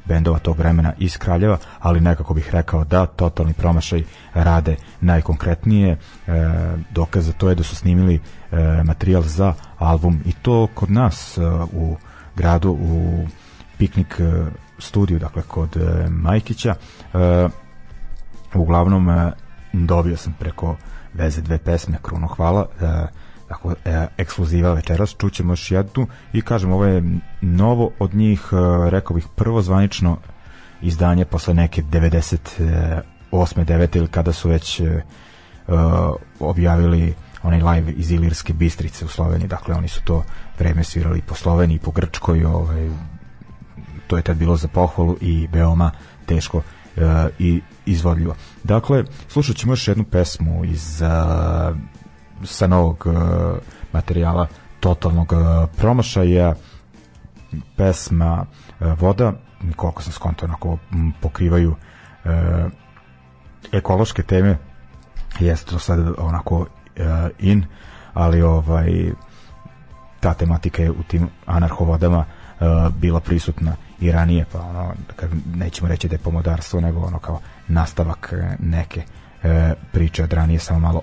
bendova 0.04 0.38
tog 0.38 0.58
vremena 0.58 0.92
iz 0.98 1.18
Kraljeva, 1.18 1.58
ali 1.80 2.00
nekako 2.00 2.34
bih 2.34 2.50
rekao 2.52 2.84
da 2.84 3.06
totalni 3.06 3.52
promašaj 3.52 4.02
rade 4.34 4.76
najkonkretnije. 5.00 5.92
Uh, 5.92 6.34
dokaz 6.90 7.26
za 7.26 7.32
to 7.32 7.48
je 7.48 7.54
da 7.54 7.62
su 7.62 7.76
snimili 7.76 8.14
uh, 8.14 8.58
materijal 8.84 9.22
za 9.22 9.54
album 9.78 10.20
i 10.26 10.32
to 10.32 10.68
kod 10.74 10.90
nas 10.90 11.38
uh, 11.38 11.44
u 11.72 11.96
gradu 12.36 12.70
u 12.70 13.26
piknik 13.78 14.20
uh, 14.20 14.48
studiju, 14.78 15.18
dakle 15.18 15.42
kod 15.42 15.76
e, 15.76 16.08
Majkića. 16.10 16.74
E, 17.14 17.48
uglavnom 18.54 19.10
e, 19.10 19.32
dobio 19.72 20.16
sam 20.16 20.34
preko 20.38 20.76
veze 21.14 21.42
dve 21.42 21.58
pesme 21.58 21.98
Kruno 22.02 22.26
hvala 22.26 22.66
e, 22.80 23.06
dakle, 23.48 23.74
e, 23.84 24.06
ekskluziva 24.16 24.72
večeras 24.72 25.16
čućemo 25.18 25.52
još 25.52 25.70
jednu 25.70 26.06
i 26.32 26.42
kažem 26.42 26.72
ovo 26.72 26.84
je 26.84 27.02
novo 27.40 27.90
od 27.98 28.14
njih 28.14 28.48
e, 28.52 28.90
rekao 28.90 29.14
bih 29.14 29.26
prvo 29.36 29.62
zvanično 29.62 30.16
izdanje 30.82 31.24
posle 31.24 31.54
neke 31.54 31.82
98. 31.82 33.00
9. 33.32 33.96
ili 33.96 34.08
kada 34.08 34.32
su 34.32 34.48
već 34.48 34.80
e, 34.80 35.02
objavili 36.40 37.14
onaj 37.42 37.60
live 37.62 37.92
iz 37.92 38.10
Ilirske 38.10 38.52
Bistrice 38.52 39.04
u 39.04 39.08
Sloveniji, 39.08 39.48
dakle 39.48 39.74
oni 39.74 39.88
su 39.88 40.00
to 40.04 40.24
vreme 40.58 40.84
svirali 40.84 41.22
po 41.22 41.34
Sloveniji, 41.34 41.78
po 41.78 41.90
Grčkoj, 41.90 42.44
ovaj, 42.44 42.90
to 44.14 44.18
je 44.18 44.22
tad 44.22 44.36
bilo 44.36 44.56
za 44.56 44.68
pohvalu 44.68 45.16
i 45.20 45.48
veoma 45.52 45.90
teško 46.26 46.56
uh, 46.56 47.02
i 47.38 47.60
izvodljivo. 47.86 48.34
Dakle, 48.64 49.04
slušat 49.28 49.56
ćemo 49.56 49.72
još 49.72 49.88
jednu 49.88 50.04
pesmu 50.04 50.64
iz 50.64 51.02
uh, 51.02 51.76
sa 52.44 52.66
novog 52.66 53.06
uh, 53.06 53.14
materijala 53.92 54.46
totalnog 54.80 55.32
uh, 55.32 55.38
promašaja 55.76 56.54
pesma 57.76 58.46
uh, 58.80 59.00
Voda 59.00 59.32
koliko 59.76 60.02
sam 60.02 60.12
skonto 60.12 60.46
onako 60.46 60.78
pokrivaju 61.20 61.70
uh, 61.70 62.30
ekološke 63.72 64.22
teme 64.22 64.58
jeste 65.40 65.70
to 65.70 65.78
sad 65.78 65.98
onako 66.18 66.58
uh, 66.58 66.66
in 67.38 67.64
ali 68.12 68.42
ovaj 68.42 69.12
ta 70.20 70.34
tematika 70.34 70.82
je 70.82 70.90
u 70.90 71.02
tim 71.02 71.28
anarhovodama 71.46 72.18
uh, 72.60 72.94
bila 72.94 73.20
prisutna 73.20 73.76
i 74.00 74.12
ranije, 74.12 74.44
pa 74.52 74.60
ono, 74.60 74.94
nećemo 75.54 75.88
reći 75.88 76.08
da 76.08 76.14
je 76.14 76.18
pomodarstvo, 76.18 76.80
nego 76.80 77.00
ono 77.00 77.18
kao 77.18 77.40
nastavak 77.68 78.32
e, 78.32 78.56
neke 78.58 79.02
e, 79.42 79.74
priče 79.92 80.24
od 80.24 80.32
ranije, 80.32 80.58
samo 80.58 80.78
malo 80.78 81.00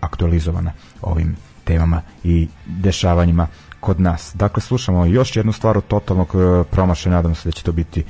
aktualizovana 0.00 0.72
ovim 1.02 1.36
temama 1.64 2.02
i 2.24 2.48
dešavanjima 2.66 3.46
kod 3.80 4.00
nas. 4.00 4.32
Dakle, 4.34 4.62
slušamo 4.62 5.06
još 5.06 5.36
jednu 5.36 5.52
stvar 5.52 5.78
od 5.78 5.86
totalnog 5.86 6.28
e, 6.34 6.64
promašaja, 6.70 7.16
nadam 7.16 7.34
se 7.34 7.48
da 7.48 7.52
će 7.52 7.62
to 7.62 7.72
biti 7.72 8.04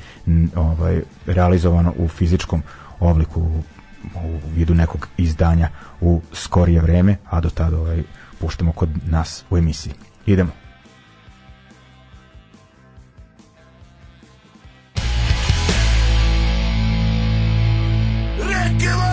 ovaj, 0.57 1.03
realizovano 1.27 1.93
u 1.97 2.09
fizičkom 2.09 2.62
obliku 3.01 3.41
u 4.14 4.38
vidu 4.55 4.75
nekog 4.75 5.09
izdanja 5.17 5.69
u 6.01 6.21
skorije 6.33 6.81
vreme, 6.81 7.17
a 7.31 7.41
do 7.41 7.51
tada 7.51 7.79
ovaj, 7.79 8.03
puštamo 8.41 8.73
kod 8.73 8.88
nas 9.07 9.45
u 9.51 9.59
emisiji. 9.59 9.93
Idemo. 10.27 10.68
give 18.77 18.91
up. 18.91 19.08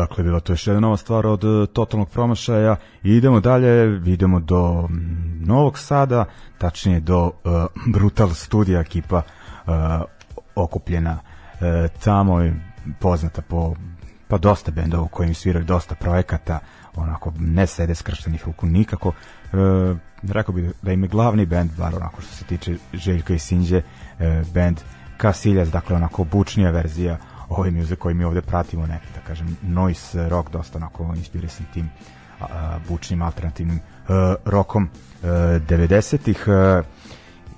Dakle, 0.00 0.24
bila 0.24 0.40
to 0.40 0.52
još 0.52 0.66
jedna 0.66 0.80
nova 0.80 0.96
stvar 0.96 1.26
od 1.26 1.44
e, 1.44 1.66
totalnog 1.66 2.10
promašaja 2.10 2.76
i 3.02 3.10
idemo 3.10 3.40
dalje, 3.40 4.00
idemo 4.06 4.40
do 4.40 4.88
Novog 5.40 5.78
Sada, 5.78 6.24
tačnije 6.58 7.00
do 7.00 7.24
uh, 7.24 7.32
Brutal 7.92 8.30
Studio 8.34 8.80
ekipa 8.80 9.16
uh, 9.16 9.72
okupljena 10.54 11.18
uh, 11.20 12.00
tamo 12.04 12.40
je 12.40 12.54
poznata 13.00 13.42
po 13.42 13.74
pa 14.28 14.38
dosta 14.38 14.70
bendova 14.70 15.02
u 15.02 15.08
kojim 15.08 15.34
sviraju 15.34 15.64
dosta 15.64 15.94
projekata, 15.94 16.58
onako 16.96 17.32
ne 17.38 17.66
sede 17.66 17.94
skrštenih 17.94 18.46
ruku 18.46 18.66
nikako. 18.66 19.08
E, 19.08 19.56
rekao 20.22 20.54
bih 20.54 20.72
da 20.82 20.92
im 20.92 21.02
je 21.02 21.08
glavni 21.08 21.46
bend, 21.46 21.70
bar 21.78 21.94
onako 21.94 22.22
što 22.22 22.34
se 22.34 22.44
tiče 22.44 22.76
Željka 22.92 23.34
i 23.34 23.38
Sinđe, 23.38 23.82
e, 24.18 24.42
bend 24.54 24.80
Kasiljas, 25.16 25.70
dakle 25.70 25.96
onako 25.96 26.24
bučnija 26.24 26.70
verzija 26.70 27.18
ove 27.48 27.70
muze 27.70 27.96
koji 27.96 28.14
mi 28.14 28.24
ovde 28.24 28.42
pratimo, 28.42 28.86
neki 28.86 29.06
da 29.14 29.20
kažem 29.20 29.56
noise 29.62 30.28
rock, 30.28 30.50
dosta 30.50 30.78
onako 30.78 31.14
inspirisan 31.16 31.66
tim 31.74 31.90
a, 32.40 32.78
bučnim 32.88 33.22
alternativnim 33.22 33.76
e, 33.76 33.80
rokom 34.44 34.88
90-ih. 35.22 36.44
E, 36.48 36.82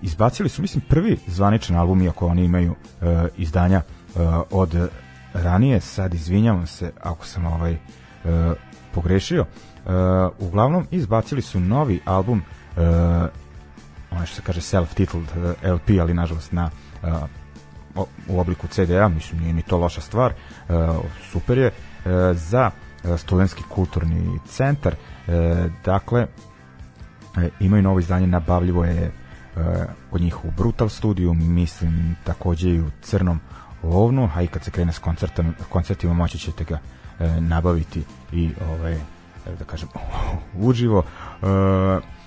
izbacili 0.03 0.48
su, 0.48 0.62
mislim, 0.62 0.85
prvi 0.88 1.18
zvaničan 1.26 1.76
album, 1.76 2.03
iako 2.03 2.26
oni 2.26 2.44
imaju 2.44 2.74
a, 3.00 3.26
izdanja 3.37 3.83
a, 4.16 4.42
od 4.50 4.90
ranije, 5.35 5.81
sad 5.81 6.14
izvinjavam 6.14 6.66
se 6.66 6.92
ako 7.00 7.26
sam 7.26 7.46
ovaj 7.46 7.76
a, 8.24 8.55
pogrešio. 8.94 9.46
Uh, 9.85 9.92
uglavnom 10.38 10.87
izbacili 10.90 11.42
su 11.42 11.61
novi 11.61 12.00
album 12.05 12.42
uh, 12.76 12.83
ono 14.11 14.26
što 14.26 14.37
se 14.37 14.42
kaže 14.42 14.61
self-titled 14.61 15.24
uh, 15.64 15.74
LP, 15.74 16.00
ali 16.00 16.14
nažalost 16.14 16.53
na 16.53 16.70
uh, 17.03 17.09
u 18.29 18.41
obliku 18.41 18.67
CD-a, 18.67 19.09
mislim 19.09 19.41
nije 19.41 19.53
ni 19.53 19.63
to 19.63 19.79
loša 19.79 20.01
stvar, 20.01 20.33
uh, 20.33 20.77
super 21.33 21.59
je, 21.59 21.67
uh, 21.67 22.13
za 22.33 22.71
studentski 23.19 23.63
kulturni 23.69 24.39
centar, 24.47 24.95
dakle 25.85 26.27
imaju 27.61 27.83
novo 27.83 28.01
izdanje, 28.01 28.27
nabavljivo 28.27 28.85
je 28.85 29.13
od 30.11 30.21
njih 30.21 30.45
u 30.45 30.51
Brutal 30.51 30.89
studiju, 30.89 31.35
mislim 31.35 32.17
takođe 32.25 32.71
i 32.71 32.81
u 32.81 32.91
Crnom 33.03 33.41
lovnu, 33.83 34.31
a 34.35 34.43
i 34.43 34.47
kad 34.47 34.65
se 34.65 34.71
krene 34.71 34.93
s 34.93 34.99
koncertom, 34.99 35.55
koncertima 35.69 36.15
moći 36.15 36.39
ćete 36.39 36.65
ga 36.65 36.79
nabaviti 37.41 38.03
i 38.33 38.51
ovaj, 38.71 38.97
da 39.59 39.65
kažem 39.65 39.89
uživo. 40.69 41.03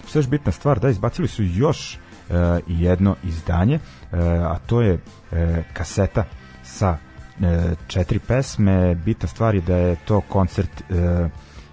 Sve 0.08 0.20
još 0.20 0.28
bitna 0.28 0.52
stvar? 0.52 0.80
Da 0.80 0.90
izbacili 0.90 1.28
su 1.28 1.44
još 1.44 2.00
E, 2.30 2.60
jedno 2.68 3.16
izdanje, 3.24 3.76
e, 3.76 4.18
a 4.28 4.58
to 4.66 4.82
je 4.82 5.00
e, 5.32 5.64
kaseta 5.74 6.24
sa 6.64 6.98
četiri 7.88 8.20
pesme. 8.20 8.96
Bitna 8.96 9.28
stvar 9.28 9.56
je 9.56 9.62
da 9.62 9.76
je 9.76 9.96
to 9.96 10.22
koncert 10.22 10.84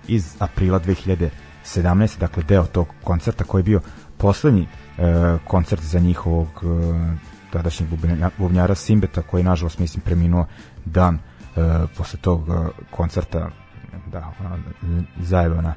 iz 0.09 0.37
aprila 0.39 0.81
2017. 0.81 2.19
Dakle, 2.21 2.43
deo 2.43 2.67
tog 2.67 2.89
koncerta 3.05 3.45
koji 3.45 3.61
je 3.61 3.65
bio 3.65 3.81
poslednji 4.17 4.69
koncert 5.45 5.83
za 5.83 5.99
njihovog 5.99 6.49
tadašnjeg 7.53 7.91
bubnjara 8.39 8.75
Simbeta 8.75 9.23
koji 9.23 9.41
je 9.41 9.45
nažalost 9.45 9.79
mislim 9.79 10.01
preminuo 10.01 10.47
dan 10.85 11.19
posle 11.97 12.19
tog 12.21 12.49
koncerta 12.91 13.51
da 14.13 14.33
zajebana 15.21 15.75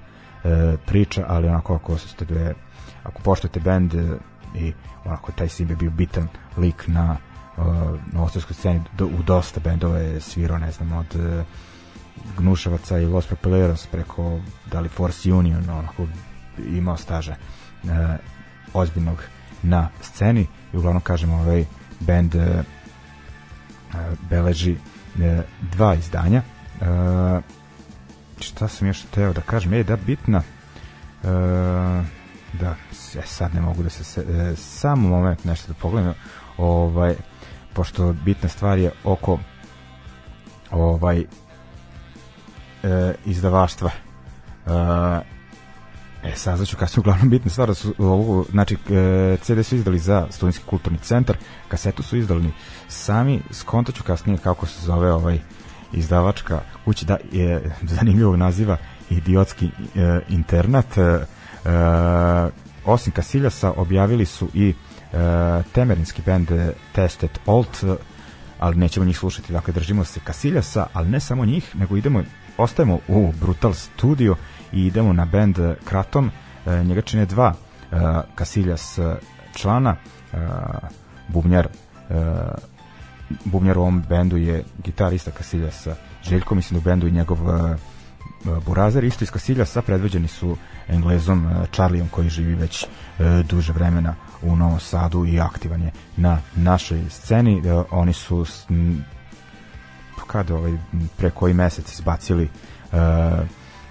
priča 0.85 1.25
ali 1.27 1.47
onako 1.47 1.75
ako 1.75 1.97
ste 1.97 2.25
dve 2.25 2.53
ako 3.03 3.21
poštujete 3.21 3.59
bend 3.59 3.93
i 4.55 4.73
onako 5.05 5.31
taj 5.31 5.49
sim 5.49 5.69
je 5.69 5.75
bio 5.75 5.91
bitan 5.91 6.27
lik 6.57 6.87
na 6.87 7.17
uh, 7.57 7.65
na 8.11 8.23
ostarskoj 8.23 8.53
sceni. 8.53 8.81
Do, 8.97 9.05
u 9.05 9.23
dosta 9.23 9.59
bendova 9.59 9.97
je 9.97 10.21
svirao 10.21 10.57
ne 10.57 10.71
znam 10.71 10.93
od 10.93 11.15
uh, 11.15 11.45
Gnušavaca 12.37 12.99
i 12.99 13.05
Los 13.05 13.27
Propeleros 13.27 13.87
preko 13.87 14.39
da 14.71 14.79
li 14.79 14.89
Force 14.89 15.33
Union 15.33 15.69
onako 15.69 16.07
imao 16.57 16.97
staža 16.97 17.35
uh, 17.83 17.89
ozbiljnog 18.73 19.23
na 19.63 19.89
sceni. 20.01 20.47
I 20.73 20.77
uglavnom 20.77 21.01
kažemo 21.01 21.35
ovaj 21.35 21.65
bend 21.99 22.35
uh, 22.35 22.41
uh, 22.41 23.99
beleži 24.29 24.71
uh, 24.71 25.21
dva 25.71 25.95
izdanja. 25.95 26.41
Uh, 26.81 27.43
šta 28.39 28.67
sam 28.67 28.87
još 28.87 29.01
teo 29.01 29.33
da 29.33 29.41
kažem? 29.41 29.73
Je 29.73 29.83
da 29.83 29.95
bitna 29.95 30.37
uh, 30.37 31.29
da 32.53 32.75
e, 33.15 33.21
sad 33.25 33.55
ne 33.55 33.61
mogu 33.61 33.83
da 33.83 33.89
se, 33.89 34.21
e, 34.21 34.55
samo 34.55 35.09
moment 35.09 35.45
nešto 35.45 35.67
da 35.67 35.73
pogledam 35.73 36.13
ovaj 36.57 37.15
pošto 37.73 38.13
bitna 38.13 38.49
stvar 38.49 38.77
je 38.79 38.91
oko 39.03 39.39
ovaj 40.71 41.19
e, 41.19 43.13
izdavaštva. 43.25 43.89
E, 44.67 45.33
E, 46.23 46.35
saznaću 46.35 46.77
kasnije, 46.77 46.99
uglavnom 46.99 47.29
bitna 47.29 47.51
stvar 47.51 47.67
da 47.67 47.73
su 47.73 47.93
ovu, 47.97 48.45
znači, 48.51 48.77
e, 48.89 49.37
CD 49.41 49.65
su 49.65 49.75
izdali 49.75 49.99
za 49.99 50.27
Studentski 50.29 50.65
kulturni 50.65 50.97
centar, 50.97 51.37
kasetu 51.67 52.03
su 52.03 52.17
izdali 52.17 52.51
sami, 52.87 53.41
skontaću 53.51 54.03
kasnije 54.03 54.37
kako 54.37 54.65
se 54.65 54.85
zove 54.85 55.13
ovaj 55.13 55.39
izdavačka 55.93 56.61
kuća, 56.85 57.05
da 57.05 57.17
je 57.31 57.75
zanimljivog 57.81 58.35
naziva 58.35 58.77
idiotski 59.09 59.65
e, 59.65 60.19
internat, 60.29 60.97
e, 60.97 61.25
E, 61.65 62.49
osim 62.85 63.13
Kasiljasa 63.13 63.71
objavili 63.71 64.25
su 64.25 64.49
i 64.53 64.69
e, 64.69 65.15
temerinski 65.73 66.21
band 66.25 66.47
Tested 66.91 67.39
Alt 67.45 67.83
ali 68.59 68.75
nećemo 68.75 69.05
njih 69.05 69.17
slušati, 69.17 69.53
dakle 69.53 69.73
držimo 69.73 70.03
se 70.03 70.19
Kasiljasa, 70.23 70.87
ali 70.93 71.09
ne 71.09 71.19
samo 71.19 71.45
njih, 71.45 71.75
nego 71.75 71.97
idemo, 71.97 72.23
ostajemo 72.57 72.99
u 73.07 73.31
Brutal 73.39 73.73
Studio 73.73 74.35
i 74.71 74.85
idemo 74.85 75.13
na 75.13 75.25
band 75.25 75.57
Kraton, 75.85 76.29
e, 76.65 76.83
njega 76.83 77.01
čine 77.01 77.25
dva 77.25 77.53
e, 77.91 77.95
Kasiljas 78.35 78.99
člana, 79.55 79.95
e, 80.33 80.37
bubnjar 81.27 81.67
e, 82.09 82.13
bubnjar 83.45 83.77
u 83.77 83.81
ovom 83.81 84.03
bendu 84.09 84.37
je 84.37 84.63
gitarista 84.83 85.31
Kasiljasa 85.31 85.95
Željko, 86.23 86.55
mislim 86.55 86.79
da 86.79 86.81
u 86.81 86.83
bendu 86.83 87.07
i 87.07 87.11
njegov 87.11 87.37
e, 87.49 87.75
Burazer 88.65 89.03
isto 89.03 89.23
iz 89.23 89.31
Kasilja 89.31 89.65
sa 89.65 89.81
predvođeni 89.81 90.27
su 90.27 90.57
Englezom 90.87 91.47
e, 91.47 91.65
Charlijom 91.71 92.07
koji 92.09 92.29
živi 92.29 92.55
već 92.55 92.83
e, 92.83 92.87
duže 93.49 93.73
vremena 93.73 94.15
u 94.41 94.55
Novom 94.55 94.79
Sadu 94.79 95.25
i 95.25 95.39
aktivan 95.39 95.81
je 95.81 95.91
na 96.17 96.41
našoj 96.55 97.01
sceni. 97.09 97.63
Oni 97.91 98.13
su 98.13 98.45
kada 100.27 100.55
ovaj, 100.55 100.77
pre 101.17 101.29
koji 101.29 101.53
mesec 101.53 101.93
izbacili 101.93 102.49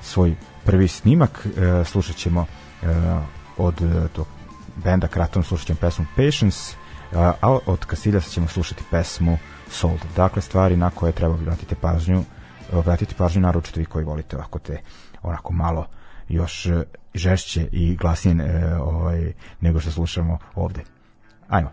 svoj 0.02 0.34
prvi 0.64 0.88
snimak. 0.88 1.46
slušat 1.84 2.16
ćemo 2.16 2.46
od 3.56 3.74
tog 4.12 4.26
benda 4.84 5.08
Kratom 5.08 5.42
slušat 5.44 5.66
ćemo 5.66 5.78
pesmu 5.80 6.06
Patience, 6.16 6.74
a 7.14 7.58
od 7.66 7.84
Kasilja 7.84 8.20
ćemo 8.20 8.48
slušati 8.48 8.84
pesmu 8.90 9.38
Sold. 9.70 10.00
Dakle, 10.16 10.42
stvari 10.42 10.76
na 10.76 10.90
koje 10.90 11.12
treba 11.12 11.34
obratiti 11.34 11.74
pažnju 11.74 12.24
obratiti 12.72 13.14
pažnju 13.14 13.40
naročito 13.40 13.80
vi 13.80 13.86
koji 13.86 14.04
volite 14.04 14.36
ovako 14.36 14.58
te 14.58 14.80
onako 15.22 15.52
malo 15.52 15.86
još 16.28 16.66
e, 16.66 16.82
žešće 17.14 17.68
i 17.72 17.96
glasnije 17.96 18.36
e, 18.36 18.76
ovaj, 18.76 19.32
nego 19.60 19.80
što 19.80 19.90
slušamo 19.90 20.38
ovde. 20.54 20.80
Ajmo. 21.48 21.70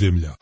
Ljudi 0.00 0.37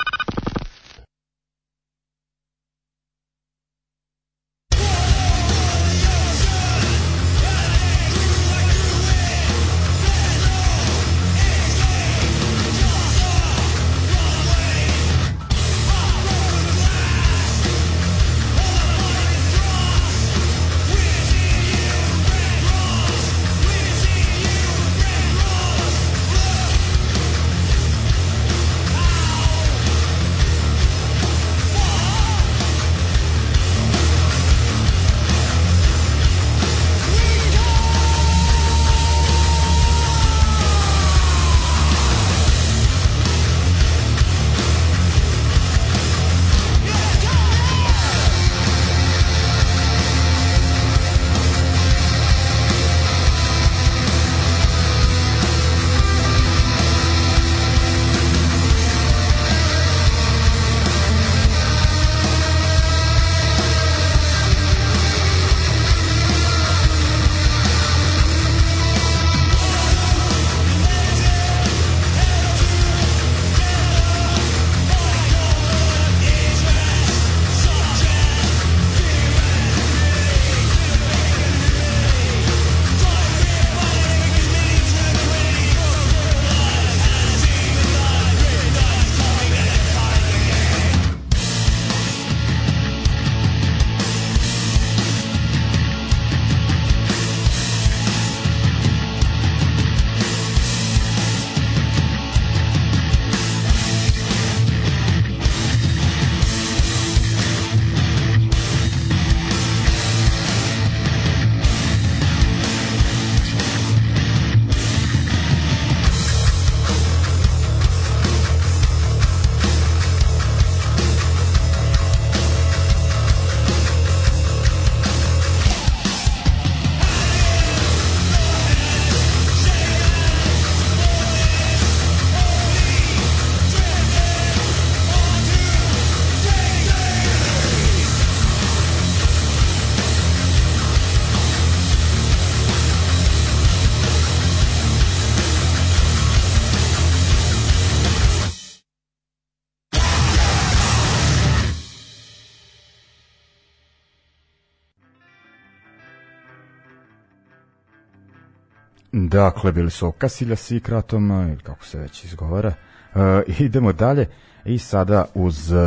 Dakle, 159.37 159.72
bili 159.72 159.91
su 159.91 160.07
Okasilja 160.07 160.57
s 160.57 160.70
ikratom, 160.70 161.30
ili 161.30 161.59
kako 161.59 161.84
se 161.84 161.99
već 161.99 162.24
izgovara. 162.24 162.72
E, 163.14 163.43
idemo 163.59 163.93
dalje 163.93 164.26
i 164.64 164.78
sada 164.78 165.24
uz 165.34 165.72
uh, 165.72 165.78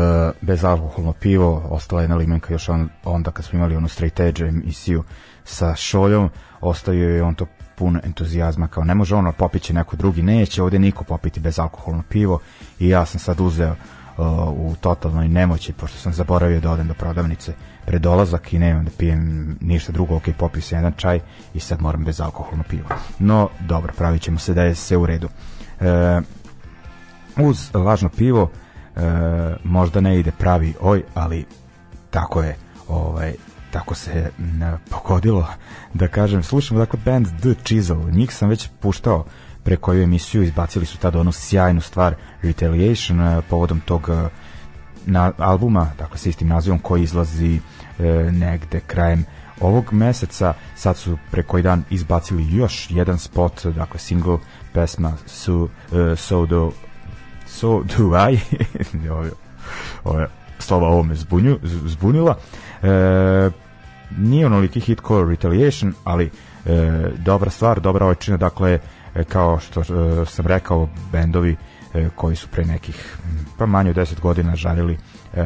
bezalkoholno 0.41 1.14
pivo 1.14 1.68
ostala 1.70 2.02
jedna 2.02 2.16
limenka 2.16 2.54
još 2.54 2.70
on, 2.70 2.89
onda 3.04 3.32
kad 3.32 3.45
smo 3.45 3.58
imali 3.58 3.76
onu 3.76 3.88
straight 3.88 4.20
edge 4.20 4.43
emisiju 4.43 5.04
sa 5.43 5.76
šoljom, 5.76 6.30
ostavio 6.62 7.10
je 7.10 7.24
on 7.24 7.36
to 7.36 7.45
pun 7.76 8.00
entuzijazma 8.04 8.68
kao 8.68 8.84
ne 8.84 8.95
može 8.95 9.16
ono 9.16 9.32
popiće 9.32 9.74
neko 9.74 9.95
drugi 9.95 10.22
neće 10.22 10.64
ovde 10.64 10.80
niko 10.80 11.04
popiti 11.04 11.39
bezalkoholno 11.39 12.04
pivo 12.10 12.39
i 12.80 12.89
ja 12.89 13.06
sam 13.06 13.20
sad 13.20 13.39
uzeo 13.39 13.76
u 14.52 14.76
totalnoj 14.82 15.28
nemoći 15.28 15.74
pošto 15.74 15.98
sam 15.98 16.14
zaboravio 16.14 16.60
da 16.60 16.72
odem 16.72 16.88
do 16.88 16.94
prodavnice 16.94 17.54
pred 17.86 18.02
dolazak 18.02 18.54
i 18.54 18.60
nemam 18.60 18.86
da 18.86 18.92
pijem 18.98 19.58
ništa 19.62 19.92
drugo, 19.92 20.16
ok, 20.16 20.24
popio 20.38 20.62
sam 20.62 20.78
jedan 20.78 20.94
čaj 20.98 21.20
i 21.54 21.60
sad 21.60 21.82
moram 21.82 22.06
bez 22.06 22.22
alkoholno 22.22 22.64
pivo. 22.70 22.90
No, 23.20 23.50
dobro, 23.60 23.94
pravit 23.98 24.22
ćemo 24.22 24.40
se 24.40 24.54
da 24.54 24.64
je 24.64 24.76
sve 24.76 24.98
u 24.98 25.06
redu. 25.06 25.30
E, 25.80 26.22
uz 27.38 27.76
lažno 27.76 28.10
pivo 28.10 28.50
e, 28.96 29.02
možda 29.64 30.02
ne 30.02 30.20
ide 30.20 30.32
pravi 30.32 30.74
oj, 30.82 31.04
ali 31.14 31.46
tako 32.10 32.42
je, 32.42 32.56
ovaj, 32.88 33.34
tako 33.72 33.96
se 33.96 34.32
m, 34.40 34.78
pogodilo 34.90 35.48
da 35.94 36.08
kažem. 36.08 36.44
Slušamo 36.44 36.80
dakle 36.80 37.00
band 37.06 37.28
The 37.40 37.54
Chisel, 37.64 38.10
njih 38.12 38.36
sam 38.36 38.50
već 38.50 38.70
puštao 38.80 39.26
pre 39.64 39.76
koju 39.76 40.03
emisiju, 40.03 40.43
izbacili 40.43 40.86
su 40.86 40.97
tada 40.97 41.20
onu 41.20 41.32
sjajnu 41.32 41.82
stvar 41.82 42.16
Retaliation 42.41 43.22
e, 43.22 43.41
povodom 43.49 43.80
tog 43.80 44.10
e, 44.10 44.30
na 45.05 45.32
albuma, 45.38 45.91
dakle 45.97 46.18
sa 46.18 46.30
istim 46.30 46.47
nazivom 46.47 46.80
koji 46.80 47.03
izlazi 47.03 47.60
e, 47.99 48.03
negde 48.32 48.80
krajem 48.80 49.26
ovog 49.60 49.93
meseca. 49.93 50.53
Sad 50.76 50.97
su 50.97 51.18
pre 51.32 51.43
koji 51.43 51.64
dan 51.64 51.84
izbacili 51.89 52.55
još 52.55 52.88
jedan 52.89 53.20
spot, 53.20 53.66
dakle 53.66 53.99
single 53.99 54.38
pesma 54.74 55.14
su 55.26 55.70
e, 55.91 56.16
So 56.16 56.45
Do 56.45 56.72
So 57.47 57.84
Do 57.84 58.30
I 58.32 58.39
ove, 59.12 59.32
ove 60.03 60.28
slova 60.60 60.88
ovo 60.88 61.03
me 61.03 61.16
zbunju, 61.16 61.60
zbunila. 61.64 62.38
E, 62.84 63.49
nije 64.18 64.45
onoliki 64.45 64.80
hit 64.80 65.01
kao 65.01 65.24
Retaliation, 65.24 65.93
ali 66.03 66.26
e, 66.26 66.32
dobra 67.18 67.49
stvar, 67.49 67.80
dobra 67.80 68.05
očina, 68.05 68.38
dakle, 68.38 68.80
kao 69.28 69.60
što 69.60 69.82
e, 69.82 69.86
sam 70.26 70.47
rekao, 70.47 70.89
bendovi 71.12 71.55
e, 71.93 72.10
koji 72.16 72.36
su 72.36 72.47
pre 72.47 72.66
nekih 72.66 73.18
pa 73.57 73.66
manje 73.66 73.89
od 73.89 73.95
10 73.95 74.20
godina 74.20 74.55
žarili 74.55 74.97
e, 75.34 75.45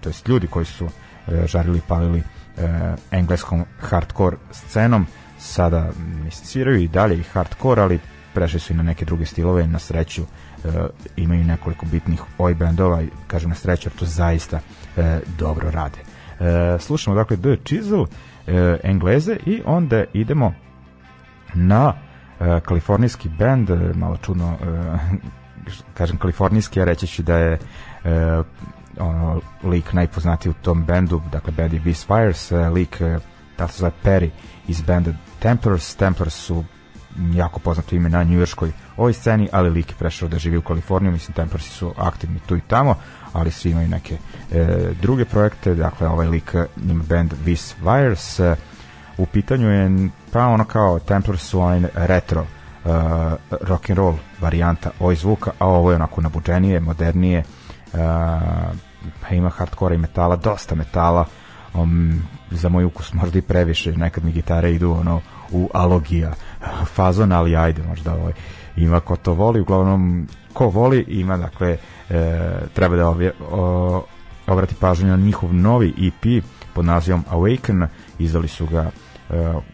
to 0.00 0.08
jest 0.08 0.28
ljudi 0.28 0.46
koji 0.46 0.64
su 0.64 0.84
e, 0.84 1.46
žarili 1.46 1.80
palili 1.88 2.18
e, 2.18 2.94
engleskom 3.10 3.64
hardcore 3.80 4.36
scenom. 4.50 5.06
Sada 5.38 5.90
mislim 6.24 6.46
sviraju 6.46 6.80
i 6.80 6.88
dalje 6.88 7.18
i 7.18 7.22
hardcore 7.22 7.82
ali 7.82 8.00
prešli 8.34 8.60
su 8.60 8.72
i 8.72 8.76
na 8.76 8.82
neke 8.82 9.04
druge 9.04 9.26
stilove. 9.26 9.66
Na 9.66 9.78
sreću 9.78 10.22
e, 10.22 10.68
imaju 11.16 11.44
nekoliko 11.44 11.86
bitnih 11.86 12.20
oj 12.38 12.54
bendova 12.54 13.02
i 13.02 13.08
kažem 13.26 13.48
na 13.48 13.56
sreću 13.56 13.88
jer 13.88 13.98
to 13.98 14.04
zaista 14.04 14.60
e, 14.96 15.20
dobro 15.38 15.70
rade. 15.70 15.98
E, 16.40 16.78
slušamo 16.78 17.16
dakle 17.16 17.36
The 17.36 17.56
Chisel 17.64 18.06
e, 18.46 18.78
Engleze 18.82 19.36
i 19.46 19.62
onda 19.64 20.04
idemo 20.12 20.54
na 21.54 21.94
e, 21.94 22.03
kalifornijski 22.64 23.28
band 23.28 23.70
e, 23.70 23.92
malo 23.94 24.16
čudno 24.16 24.52
e, 24.52 24.98
kažem 25.94 26.16
kalifornijski, 26.16 26.80
a 26.80 26.84
reći 26.84 27.06
ću 27.06 27.22
da 27.22 27.38
je 27.38 27.52
e, 27.52 28.42
ono, 28.98 29.40
lik 29.62 29.92
najpoznatiji 29.92 30.50
u 30.50 30.62
tom 30.62 30.84
bendu, 30.84 31.22
dakle 31.32 31.52
band 31.52 31.72
je 31.72 31.80
Beast 31.80 32.06
Fires, 32.06 32.52
e, 32.52 32.68
lik 32.68 33.00
e, 33.00 33.18
da 33.58 33.68
se 33.68 33.78
zove 33.78 33.92
Perry 34.04 34.30
iz 34.68 34.82
benda 34.82 35.10
Templars, 35.38 35.94
Templars 35.94 36.34
su 36.34 36.64
jako 37.34 37.60
poznato 37.60 37.96
ime 37.96 38.08
na 38.08 38.22
njujorskoj 38.22 38.72
ovoj 38.96 39.12
sceni, 39.12 39.48
ali 39.52 39.70
lik 39.70 39.90
je 39.90 39.96
prešao 39.98 40.28
da 40.28 40.38
živi 40.38 40.56
u 40.56 40.62
Kaliforniju, 40.62 41.12
mislim 41.12 41.34
Templarsi 41.34 41.70
su 41.70 41.94
aktivni 41.96 42.40
tu 42.46 42.56
i 42.56 42.60
tamo, 42.60 42.94
ali 43.32 43.50
svi 43.50 43.70
imaju 43.70 43.88
neke 43.88 44.18
e, 44.52 44.92
druge 45.02 45.24
projekte, 45.24 45.74
dakle 45.74 46.08
ovaj 46.08 46.26
lik 46.26 46.54
ima 46.84 47.04
band 47.08 47.34
Beast 47.44 47.76
Fires, 47.76 48.40
e, 48.40 48.56
u 49.18 49.26
pitanju 49.26 49.68
je 49.68 50.08
pa 50.32 50.46
ono 50.46 50.64
kao 50.64 50.98
Templars 50.98 51.42
su 51.42 51.60
onaj 51.60 51.82
retro 51.94 52.46
rock 53.50 53.90
and 53.90 53.98
roll 53.98 54.14
varijanta 54.40 54.90
ovoj 55.00 55.14
zvuka, 55.14 55.50
a 55.58 55.66
ovo 55.66 55.90
je 55.90 55.96
onako 55.96 56.20
nabuđenije, 56.20 56.80
modernije, 56.80 57.44
uh, 57.92 58.00
ima 59.30 59.48
hardcore 59.48 59.94
i 59.94 59.98
metala, 59.98 60.36
dosta 60.36 60.74
metala, 60.74 61.24
um, 61.74 62.22
za 62.50 62.68
moj 62.68 62.84
ukus 62.84 63.12
možda 63.12 63.38
i 63.38 63.42
previše, 63.42 63.92
nekad 63.92 64.24
mi 64.24 64.32
gitare 64.32 64.72
idu 64.72 64.90
ono 64.90 65.20
u 65.50 65.70
alogija. 65.74 66.32
Fazon, 66.94 67.32
ali 67.32 67.56
ajde 67.56 67.82
možda 67.82 68.14
ovaj, 68.14 68.32
ima 68.76 69.00
ko 69.00 69.16
to 69.16 69.34
voli, 69.34 69.60
uglavnom 69.60 70.28
ko 70.52 70.68
voli 70.68 71.04
ima 71.08 71.36
dakle 71.36 71.76
e, 72.10 72.50
treba 72.72 72.96
da 72.96 73.08
ovje, 73.08 73.32
o, 73.50 74.04
obrati 74.46 74.74
pažnju 74.74 75.08
na 75.08 75.16
njihov 75.16 75.54
novi 75.54 75.94
EP 76.08 76.44
pod 76.74 76.84
nazivom 76.84 77.24
Awaken, 77.30 77.86
izdali 78.18 78.48
su 78.48 78.66
ga 78.66 78.90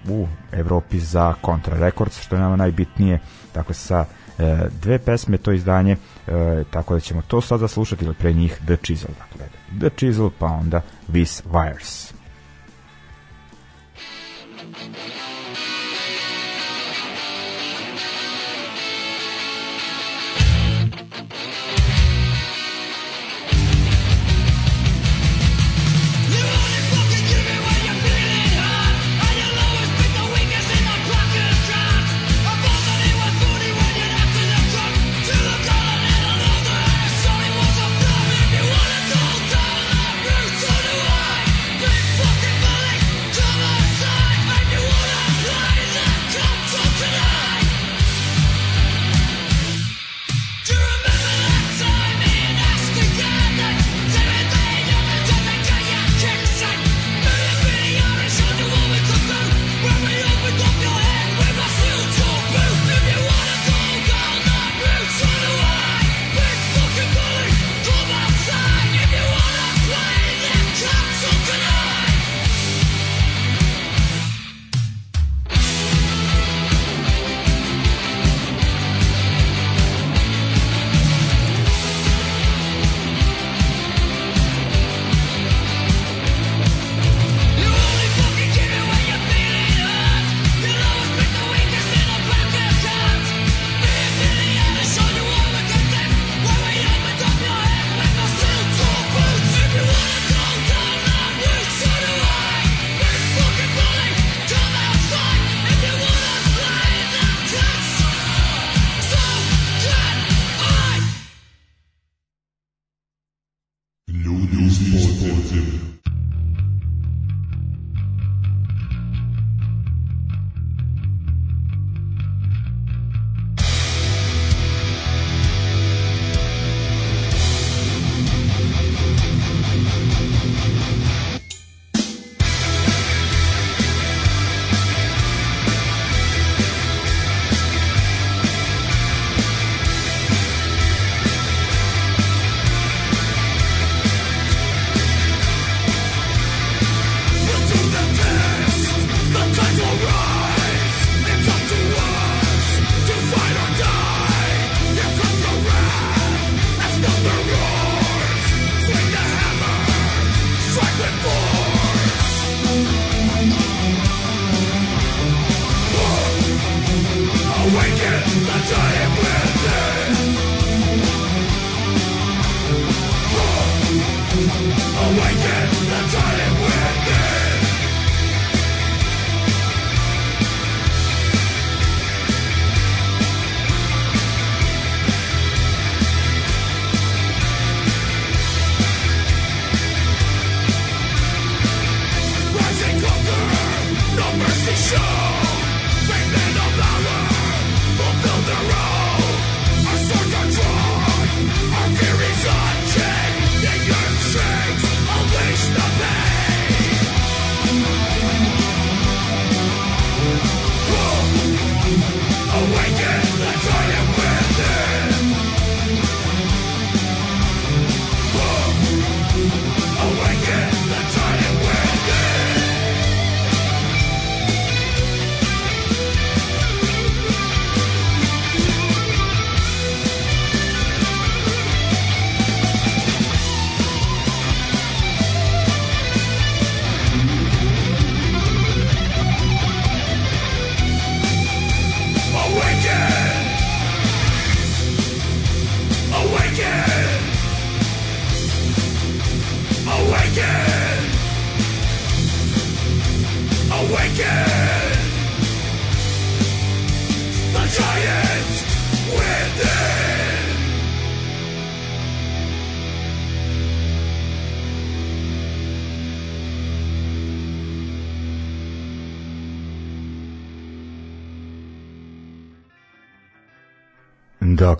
u 0.08 0.26
Evropi 0.52 0.98
za 0.98 1.34
Contra 1.44 1.76
Records, 1.78 2.20
što 2.20 2.36
je 2.36 2.40
nama 2.40 2.56
najbitnije, 2.56 3.18
dakle 3.54 3.74
sa 3.74 4.04
e, 4.38 4.68
dve 4.82 4.98
pesme 4.98 5.38
to 5.38 5.52
izdanje, 5.52 5.96
e, 6.26 6.64
tako 6.70 6.94
da 6.94 7.00
ćemo 7.00 7.22
to 7.22 7.40
sad 7.40 7.60
zaslušati 7.60 8.04
ili 8.04 8.14
pre 8.14 8.32
njih 8.32 8.60
The 8.64 8.76
Chisel, 8.76 9.10
dakle 9.18 9.46
The 9.80 9.96
Chisel 9.96 10.30
pa 10.38 10.46
onda 10.46 10.80
Vis 11.08 11.42
Wires. 11.44 12.12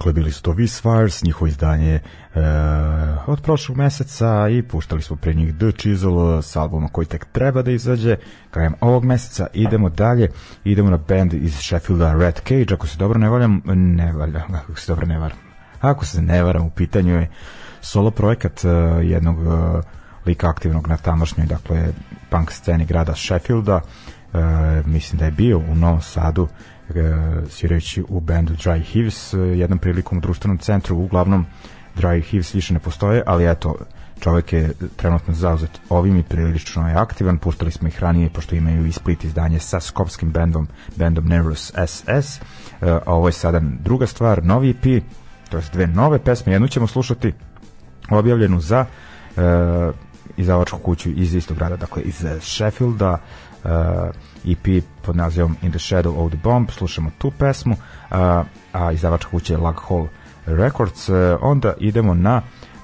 Dakle, 0.01 0.13
bili 0.13 0.33
su 0.33 0.43
to 0.43 0.55
Fires, 0.55 1.23
njihovo 1.25 1.47
izdanje 1.47 1.95
e, 1.95 2.01
od 3.27 3.41
prošlog 3.43 3.79
meseca 3.79 4.49
i 4.49 4.63
puštali 4.63 5.03
smo 5.03 5.17
pre 5.17 5.35
njih 5.35 5.55
The 5.55 5.73
Chisel 5.73 6.43
s 6.43 6.57
albuma 6.57 6.89
koji 6.89 7.07
tek 7.07 7.25
treba 7.33 7.63
da 7.63 7.71
izađe 7.71 8.17
krajem 8.51 8.75
ovog 8.81 9.05
meseca. 9.05 9.47
Idemo 9.55 9.89
dalje, 9.89 10.29
idemo 10.65 10.91
na 10.91 10.97
band 10.97 11.35
iz 11.35 11.57
Sheffielda 11.59 12.15
Red 12.15 12.35
Cage, 12.35 12.75
ako 12.75 12.87
se 12.87 12.99
dobro 12.99 13.19
ne 13.19 13.29
valjam, 13.29 13.63
ne 13.65 14.13
valjam, 14.13 14.55
ako 14.71 14.81
se 14.81 14.93
dobro 14.93 15.07
ne 15.07 15.19
varam. 15.19 15.39
Ako 15.81 16.07
se 16.07 16.23
ne 16.23 16.43
varam, 16.43 16.67
u 16.67 16.71
pitanju 16.71 17.15
je 17.15 17.31
solo 17.81 18.11
projekat 18.11 18.65
uh, 18.65 18.71
jednog 19.03 19.39
uh, 19.39 19.81
lika 20.27 20.49
aktivnog 20.49 20.89
na 20.89 20.97
tamošnjoj, 20.97 21.47
dakle, 21.47 21.89
punk 22.31 22.53
sceni 22.53 22.85
grada 22.85 23.15
Sheffielda. 23.15 23.81
Uh, 24.33 24.41
mislim 24.87 25.19
da 25.19 25.25
je 25.25 25.31
bio 25.31 25.59
u 25.59 25.75
Novom 25.75 26.03
Sadu 26.03 26.49
E, 26.80 26.80
svirajući 27.49 28.05
u 28.09 28.21
bendu 28.21 28.53
Dry 28.53 28.83
Hives, 28.83 29.35
e, 29.35 29.39
jednom 29.39 29.79
prilikom 29.79 30.19
u 30.19 30.21
društvenom 30.21 30.59
centru, 30.59 30.97
uglavnom 30.97 31.47
Dry 31.97 32.23
Hives 32.23 32.55
više 32.55 32.75
ne 32.75 32.81
postoje, 32.81 33.23
ali 33.27 33.51
eto, 33.51 33.75
čovek 34.21 34.53
je 34.53 34.73
trenutno 34.97 35.35
zauzet 35.35 35.71
ovim 35.89 36.17
i 36.17 36.23
prilično 36.23 36.89
je 36.89 36.95
aktivan, 36.95 37.39
pustili 37.39 37.71
smo 37.71 37.89
ih 37.89 38.01
ranije 38.01 38.31
pošto 38.31 38.55
imaju 38.55 38.87
i 38.87 38.93
split 38.93 39.25
izdanje 39.25 39.59
sa 39.59 39.81
skopskim 39.81 40.31
bendom, 40.31 40.69
bendom 40.97 41.29
Nervous 41.29 41.73
SS, 41.87 42.41
e, 42.41 42.91
a 43.07 43.15
ovo 43.15 43.29
je 43.29 43.33
sada 43.33 43.61
druga 43.61 44.07
stvar, 44.07 44.45
novi 44.45 44.71
EP, 44.71 45.05
to 45.51 45.57
je 45.57 45.63
dve 45.73 45.87
nove 45.87 46.19
pesme, 46.19 46.53
jednu 46.53 46.69
ćemo 46.69 46.87
slušati 46.87 47.33
objavljenu 48.11 48.61
za 48.61 48.85
uh, 49.37 49.43
izdavačku 50.37 50.79
kuću 50.79 51.11
iz 51.11 51.35
istog 51.35 51.57
grada, 51.57 51.77
dakle 51.77 52.03
iz 52.03 52.25
Sheffielda, 52.41 53.19
EP 54.45 54.85
pod 55.03 55.17
nazivom 55.17 55.57
In 55.63 55.71
the 55.71 55.79
Shadow 55.79 56.17
of 56.17 56.33
the 56.33 56.39
Bomb, 56.43 56.71
slušamo 56.71 57.11
tu 57.19 57.31
pesmu, 57.31 57.77
a, 58.11 58.45
a 58.73 58.93
izdavačka 58.93 59.31
kuća 59.31 59.55
je 59.55 59.59
Lug 59.59 59.77
Hole 59.77 60.09
Records, 60.47 61.09
e, 61.09 61.37
onda 61.41 61.75
idemo 61.79 62.15
na 62.15 62.43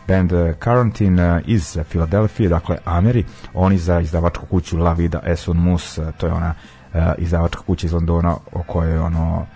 band 0.09 0.33
Quarantine 0.33 1.41
iz 1.47 1.79
Filadelfije, 1.89 2.49
dakle 2.49 2.77
Ameri, 2.85 3.25
oni 3.55 3.79
za 3.79 4.01
izdavačku 4.01 4.47
kuću 4.47 4.79
La 4.79 4.93
Vida 4.93 5.21
Es 5.25 5.47
Mus, 5.47 5.99
e, 5.99 6.13
to 6.19 6.27
je 6.27 6.33
ona 6.33 6.55
e, 6.95 7.15
izdavačka 7.19 7.63
kuća 7.63 7.87
iz 7.87 7.93
Londona 7.93 8.37
o 8.53 8.63
kojoj 8.63 8.99
ono 8.99 9.47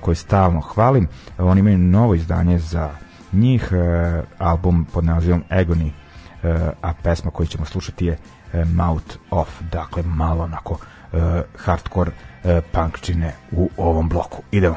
koju 0.00 0.14
stalno 0.14 0.60
hvalim. 0.60 1.08
Oni 1.38 1.60
imaju 1.60 1.78
novo 1.78 2.14
izdanje 2.14 2.58
za 2.58 2.90
njih, 3.32 3.70
album 4.38 4.86
pod 4.92 5.04
nazivom 5.04 5.42
Agony, 5.50 5.90
a 6.82 6.92
pesma 7.02 7.30
koju 7.30 7.46
ćemo 7.46 7.64
slušati 7.64 8.06
je 8.06 8.18
Mouth 8.52 9.16
Off, 9.30 9.50
dakle 9.72 10.02
malo 10.02 10.44
onako 10.44 10.72
uh, 10.72 11.20
hardcore 11.56 12.10
uh, 12.10 12.50
punkčine 12.72 13.34
u 13.52 13.70
ovom 13.76 14.08
bloku. 14.08 14.42
Idemo. 14.50 14.76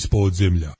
Iz 0.00 0.06
podzemlja. 0.06 0.79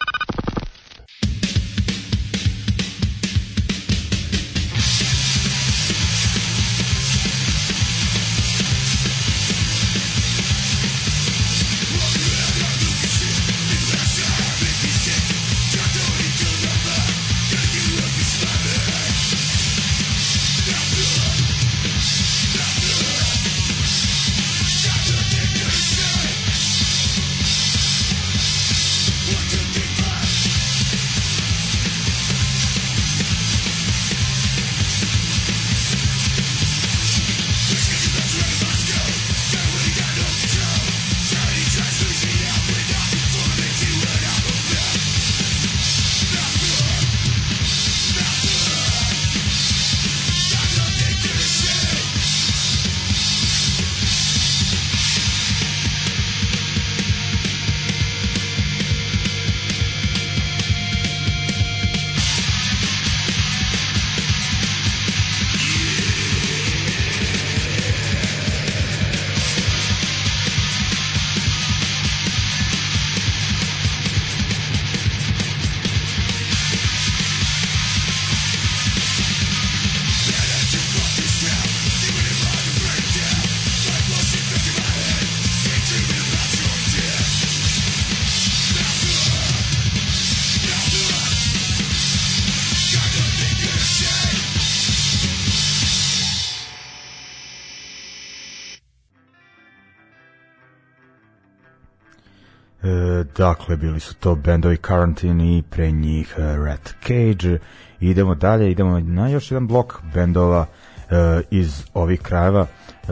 Dakle, 103.41 103.77
bili 103.77 104.01
su 104.01 104.15
to 104.15 104.35
bendovi 104.35 104.77
Quarantine 104.77 105.59
i 105.59 105.63
pre 105.63 105.91
njih 105.91 106.35
uh, 106.39 106.67
Rat 106.67 106.95
Cage. 107.03 107.59
Idemo 108.01 108.35
dalje, 108.35 108.71
idemo 108.71 109.01
na 109.01 109.29
još 109.29 109.51
jedan 109.51 109.67
blok 109.67 110.03
bendova 110.15 110.61
uh, 110.61 111.17
iz 111.51 111.85
ovih 111.95 112.21
krajeva. 112.21 112.61
Uh, 112.61 113.09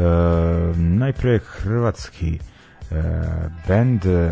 najpre 0.77 1.39
hrvatski 1.39 2.39
uh, 2.91 2.97
band 3.69 4.07
uh, 4.07 4.31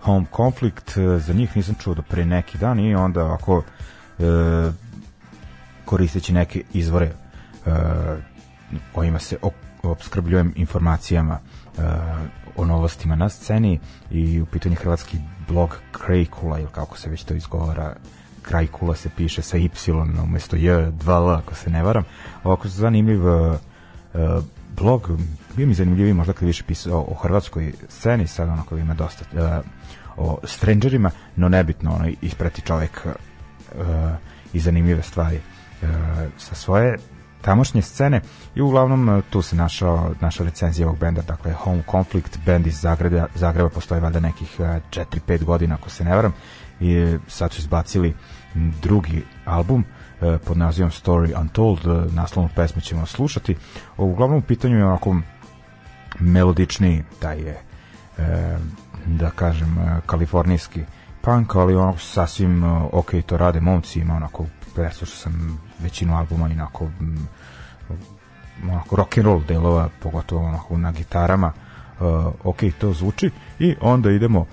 Home 0.00 0.26
Conflict, 0.36 0.96
uh, 0.96 1.22
za 1.22 1.32
njih 1.32 1.56
nisam 1.56 1.74
čuo 1.74 1.94
do 1.94 2.02
pre 2.02 2.24
neki 2.24 2.58
dan 2.58 2.80
i 2.80 2.94
onda 2.94 3.34
ako 3.34 3.56
uh, 3.56 3.64
koristeći 5.84 6.32
neke 6.32 6.62
izvore 6.72 7.12
uh, 7.66 7.72
kojima 8.92 9.18
se 9.18 9.36
obskrbljujem 9.82 10.52
informacijama 10.56 11.34
uh, 11.34 11.61
o 12.56 12.64
novostima 12.64 13.16
na 13.16 13.28
sceni 13.28 13.80
i 14.10 14.40
u 14.40 14.46
pitanju 14.46 14.76
hrvatski 14.76 15.18
blog 15.48 15.78
Krajkula 15.92 16.58
ili 16.58 16.68
kako 16.72 16.98
se 16.98 17.10
već 17.10 17.24
to 17.24 17.34
izgovara 17.34 17.94
Krajkula 18.42 18.94
se 18.94 19.10
piše 19.16 19.42
sa 19.42 19.56
Y 19.56 19.70
umesto 20.24 20.56
J, 20.56 20.90
2L 20.90 21.38
ako 21.38 21.54
se 21.54 21.70
ne 21.70 21.82
varam. 21.82 22.04
Ovako 22.44 22.68
zanimljiv 22.68 23.26
uh, 23.26 23.56
blog 24.76 25.10
bio 25.56 25.66
mi 25.66 25.74
zanimljiviji 25.74 26.14
možda 26.14 26.32
kad 26.32 26.46
više 26.46 26.64
pisao 26.64 27.06
o 27.08 27.14
hrvatskoj 27.14 27.72
sceni 27.88 28.26
sad 28.26 28.48
onako 28.48 28.76
ima 28.76 28.94
dosta 28.94 29.24
uh, 29.32 29.64
o 30.16 30.38
strangerima 30.44 31.10
no 31.36 31.48
nebitno 31.48 31.94
ono 31.94 32.08
isprati 32.20 32.62
čovek 32.62 33.06
uh, 33.06 33.82
i 34.52 34.60
zanimljive 34.60 35.02
stvari 35.02 35.40
uh, 35.82 35.88
sa 36.38 36.54
svoje 36.54 36.98
tamošnje 37.42 37.82
scene 37.82 38.20
i 38.54 38.60
uglavnom 38.60 39.08
e, 39.08 39.22
tu 39.30 39.42
se 39.42 39.56
našao 39.56 40.14
naša 40.20 40.44
recenzija 40.44 40.86
ovog 40.86 40.98
benda, 40.98 41.22
dakle 41.22 41.52
Home 41.52 41.82
Conflict, 41.90 42.38
bend 42.46 42.66
iz 42.66 42.80
Zagreba, 42.80 43.26
Zagreba 43.34 43.68
postoji 43.68 44.00
valjda 44.00 44.20
nekih 44.20 44.60
4-5 44.60 45.06
e, 45.26 45.38
godina 45.38 45.74
ako 45.74 45.90
se 45.90 46.04
ne 46.04 46.16
varam 46.16 46.32
i 46.80 46.92
e, 46.92 47.18
sad 47.28 47.52
su 47.52 47.60
izbacili 47.60 48.14
drugi 48.82 49.22
album 49.44 49.84
pod 50.44 50.56
nazivom 50.56 50.90
Story 50.90 51.40
Untold, 51.40 52.12
naslovnu 52.12 52.50
pesmu 52.56 52.80
ćemo 52.80 53.06
slušati. 53.06 53.56
Uglavnom 53.96 54.38
u 54.38 54.42
pitanju 54.42 54.76
je 54.76 54.84
onako 54.84 55.16
melodični, 56.20 57.04
taj 57.18 57.38
je 57.38 57.60
da 59.06 59.30
kažem 59.30 60.00
kalifornijski 60.06 60.80
punk, 61.20 61.54
ali 61.54 61.76
onako 61.76 61.98
sasvim 61.98 62.64
ok 62.92 63.10
to 63.26 63.36
rade 63.36 63.60
momci, 63.60 64.00
ima 64.00 64.14
onako 64.14 64.46
preslušao 64.74 65.16
sam 65.16 65.60
većinu 65.78 66.16
albuma 66.16 66.48
inako 66.48 66.84
mm, 66.84 67.28
onako 68.70 68.96
rock 68.96 69.18
and 69.18 69.26
roll 69.26 69.42
delova, 69.48 69.88
pogotovo 70.02 70.46
onako 70.46 70.78
na 70.78 70.92
gitarama. 70.92 71.52
Uh, 72.00 72.32
ok, 72.44 72.58
to 72.78 72.92
zvuči. 72.92 73.30
I 73.58 73.74
onda 73.80 74.10
idemo 74.10 74.40
uh, 74.40 74.46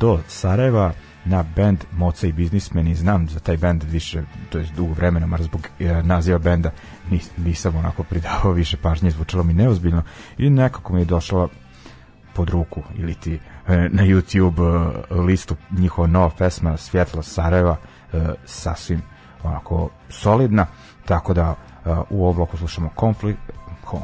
do 0.00 0.20
Sarajeva 0.28 0.92
na 1.24 1.44
band 1.56 1.84
Moca 1.92 2.26
i 2.26 2.32
biznismeni. 2.32 2.94
Znam 2.94 3.28
za 3.28 3.40
taj 3.40 3.56
band 3.56 3.82
više, 3.82 4.22
to 4.50 4.58
je 4.58 4.66
dugo 4.76 4.92
vremena 4.92 5.26
mar 5.26 5.42
zbog 5.42 5.68
uh, 5.80 6.06
naziva 6.06 6.38
benda 6.38 6.70
nis, 7.10 7.30
nisam 7.36 7.76
onako 7.76 8.02
pridavao 8.02 8.52
više 8.52 8.76
pažnje 8.76 9.10
zvučalo 9.10 9.44
mi 9.44 9.52
neozbiljno. 9.52 10.02
I 10.38 10.50
nekako 10.50 10.92
mi 10.92 11.00
je 11.00 11.04
došla 11.04 11.48
pod 12.34 12.50
ruku 12.50 12.82
ili 12.96 13.14
ti 13.14 13.34
uh, 13.34 13.68
na 13.68 14.02
YouTube 14.02 14.60
uh, 15.10 15.18
listu 15.26 15.56
njihova 15.70 16.08
nova 16.08 16.30
pesma 16.38 16.76
Svjetlo 16.76 17.22
Sarajeva 17.22 17.76
uh, 18.12 18.20
sasvim 18.44 19.02
onako 19.44 19.88
solidna, 20.08 20.66
tako 21.04 21.34
da 21.34 21.50
uh, 21.84 21.98
u 22.10 22.26
obloku 22.26 22.56
slušamo 22.56 22.90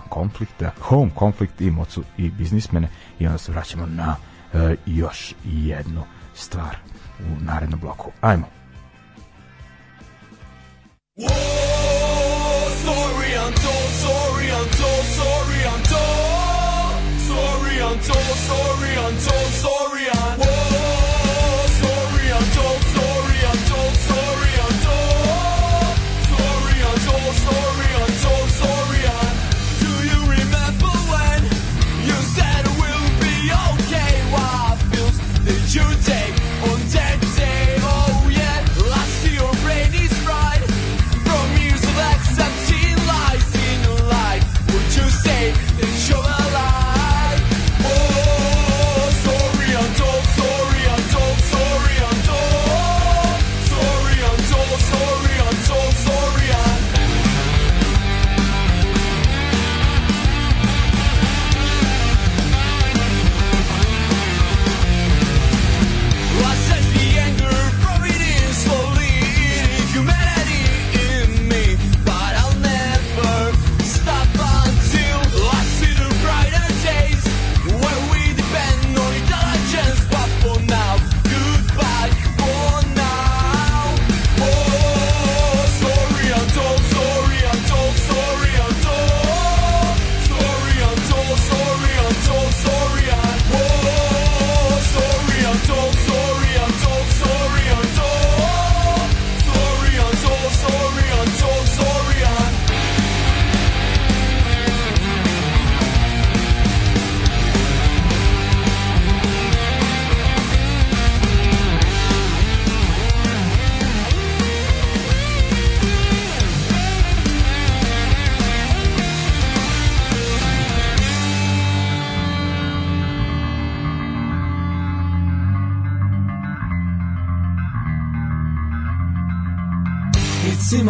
konflikt, 0.09 0.61
da, 0.61 0.70
home 0.80 1.11
konflikt 1.14 1.61
i 1.61 1.70
mocu 1.70 2.03
i 2.18 2.30
biznismene 2.30 2.88
i 3.18 3.26
onda 3.26 3.38
se 3.38 3.53
vraćamo 3.53 3.86
na 3.86 4.16
uh, 4.53 4.61
još 4.86 5.34
jednu 5.45 6.03
stvar 6.34 6.76
u 7.20 7.45
narednom 7.45 7.80
bloku. 7.80 8.11
Ajmo. 8.20 8.47
Whoa, 11.16 11.28
sorry, 12.84 13.30
untold, 13.47 13.91
sorry, 14.05 14.49
untold, 14.61 15.07
sorry, 15.18 15.61
untold, 15.74 17.01
sorry, 17.28 17.76
untold, 17.91 18.36
sorry, 18.49 18.97
untold, 19.09 19.53
sorry, 19.61 19.69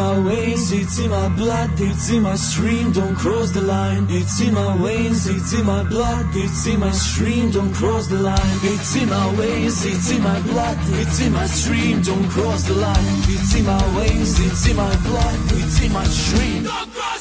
My 0.00 0.18
veins, 0.20 0.72
it's 0.72 0.98
in 0.98 1.10
my 1.10 1.28
blood, 1.28 1.72
it's 1.76 2.08
in 2.08 2.22
my 2.22 2.34
stream, 2.34 2.90
don't 2.90 3.14
cross 3.14 3.50
the 3.50 3.60
line. 3.60 4.06
It's 4.08 4.40
in 4.40 4.54
my 4.54 4.74
veins, 4.78 5.26
it's 5.26 5.52
in 5.52 5.66
my 5.66 5.82
blood, 5.82 6.24
it's 6.32 6.66
in 6.66 6.80
my 6.80 6.90
stream, 6.90 7.50
don't 7.50 7.70
cross 7.74 8.06
the 8.06 8.16
line. 8.16 8.58
It's 8.62 8.96
in 8.96 9.10
my 9.10 9.30
veins, 9.34 9.84
it's 9.84 10.10
in 10.10 10.22
my 10.22 10.40
blood, 10.40 10.78
it's 11.00 11.20
in 11.20 11.32
my 11.34 11.46
stream, 11.46 12.00
don't 12.00 12.28
cross 12.30 12.62
the 12.64 12.76
line. 12.76 13.04
It's 13.28 13.54
in 13.54 13.66
my 13.66 13.82
veins, 13.98 14.40
it's 14.40 14.66
in 14.70 14.76
my 14.76 14.96
blood, 15.04 15.38
it's 15.60 15.82
in 15.82 15.92
my 15.92 16.04
stream. 16.04 16.64
Don't 16.64 16.90
cross 16.94 17.19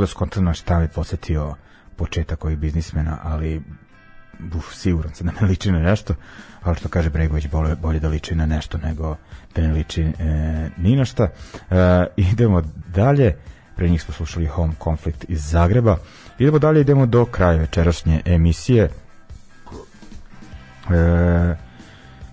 mogu 0.00 0.06
da 0.06 0.10
skontam 0.10 0.44
na 0.44 0.54
šta 0.54 0.78
me 0.78 0.88
posetio 0.88 1.54
početak 1.96 2.44
ovih 2.44 2.58
biznismena, 2.58 3.18
ali 3.22 3.62
uf, 4.54 4.74
siguran 4.74 5.14
sam 5.14 5.26
da 5.26 5.32
ne 5.40 5.46
liči 5.46 5.72
na 5.72 5.78
nešto, 5.78 6.14
ali 6.62 6.76
što 6.76 6.88
kaže 6.88 7.10
Bregović, 7.10 7.48
bolje, 7.48 7.76
bolje 7.76 8.00
da 8.00 8.08
liči 8.08 8.34
na 8.34 8.46
nešto 8.46 8.78
nego 8.78 9.16
da 9.54 9.62
ne 9.62 9.72
liči 9.72 10.02
e, 10.02 10.70
ni 10.76 10.96
na 10.96 11.04
šta. 11.04 11.24
E, 11.24 12.06
idemo 12.16 12.62
dalje, 12.94 13.36
pre 13.76 13.88
njih 13.88 14.02
smo 14.02 14.14
slušali 14.14 14.46
Home 14.46 14.72
Conflict 14.84 15.24
iz 15.28 15.50
Zagreba, 15.50 15.96
idemo 16.38 16.58
dalje, 16.58 16.80
idemo 16.80 17.06
do 17.06 17.24
kraja 17.24 17.58
večerašnje 17.58 18.22
emisije. 18.24 18.90
E, 20.90 21.56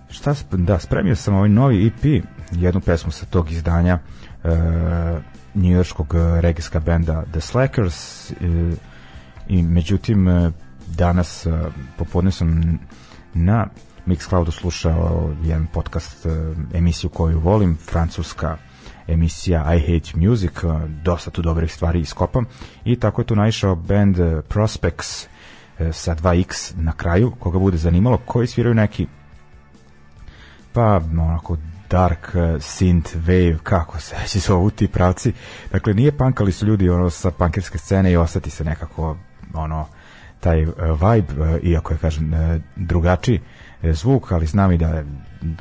šta, 0.10 0.34
da, 0.52 0.80
spremio 0.80 1.16
sam 1.16 1.36
ovaj 1.36 1.50
novi 1.50 1.88
EP, 1.88 2.24
jednu 2.52 2.82
pesmu 2.82 3.12
sa 3.12 3.26
tog 3.26 3.52
izdanja, 3.52 4.00
e, 4.44 4.50
njujorskog 5.56 6.16
eh, 6.16 6.42
regijska 6.42 6.80
benda 6.80 7.24
The 7.32 7.42
Slackers 7.42 8.30
i, 8.32 8.34
eh, 8.42 8.76
i 9.48 9.62
međutim 9.62 10.28
eh, 10.28 10.52
danas 10.88 11.48
popodne 11.98 12.32
sam 12.32 12.80
na 13.34 13.68
Mixcloudu 14.06 14.52
slušao 14.52 15.34
jedan 15.44 15.68
podcast 15.74 16.26
emisiju 16.74 17.10
koju 17.10 17.40
volim, 17.40 17.78
francuska 17.92 18.58
emisija 19.08 19.76
I 19.76 19.80
Hate 19.80 20.20
Music, 20.28 20.52
dosta 21.04 21.32
tu 21.32 21.42
dobrih 21.42 21.74
stvari 21.74 22.00
iskopam 22.00 22.46
i 22.86 22.96
tako 22.96 23.22
je 23.22 23.26
tu 23.26 23.36
naišao 23.36 23.76
band 23.76 24.18
Prospects 24.48 25.28
sa 25.92 26.16
2x 26.16 26.74
na 26.76 26.92
kraju, 26.92 27.32
koga 27.40 27.60
bude 27.60 27.78
zanimalo, 27.78 28.18
koji 28.18 28.48
sviraju 28.48 28.76
neki 28.76 29.08
pa 30.78 31.02
onako 31.12 31.58
dark 31.90 32.32
uh, 32.34 32.42
synth 32.42 33.16
wave, 33.16 33.58
kako 33.64 34.00
se 34.00 34.16
već 34.22 34.38
zovu 34.38 34.70
ti 34.70 34.88
pravci. 34.88 35.34
Dakle, 35.72 35.94
nije 35.94 36.12
punk, 36.12 36.42
ali 36.42 36.52
su 36.52 36.66
ljudi 36.66 36.90
ono 36.90 37.10
sa 37.10 37.32
punkerske 37.32 37.78
scene 37.78 38.12
i 38.12 38.18
ostati 38.18 38.50
se 38.50 38.64
nekako 38.64 39.18
ono 39.54 39.86
taj 40.40 40.64
uh, 40.64 40.74
vibe, 40.76 41.42
uh, 41.42 41.64
iako 41.64 41.94
je 41.94 41.98
kažem 41.98 42.34
uh, 42.34 42.40
drugačiji 42.76 43.40
uh, 43.84 43.92
zvuk, 43.92 44.32
ali 44.32 44.46
znam 44.46 44.72
i 44.72 44.78
da 44.78 45.04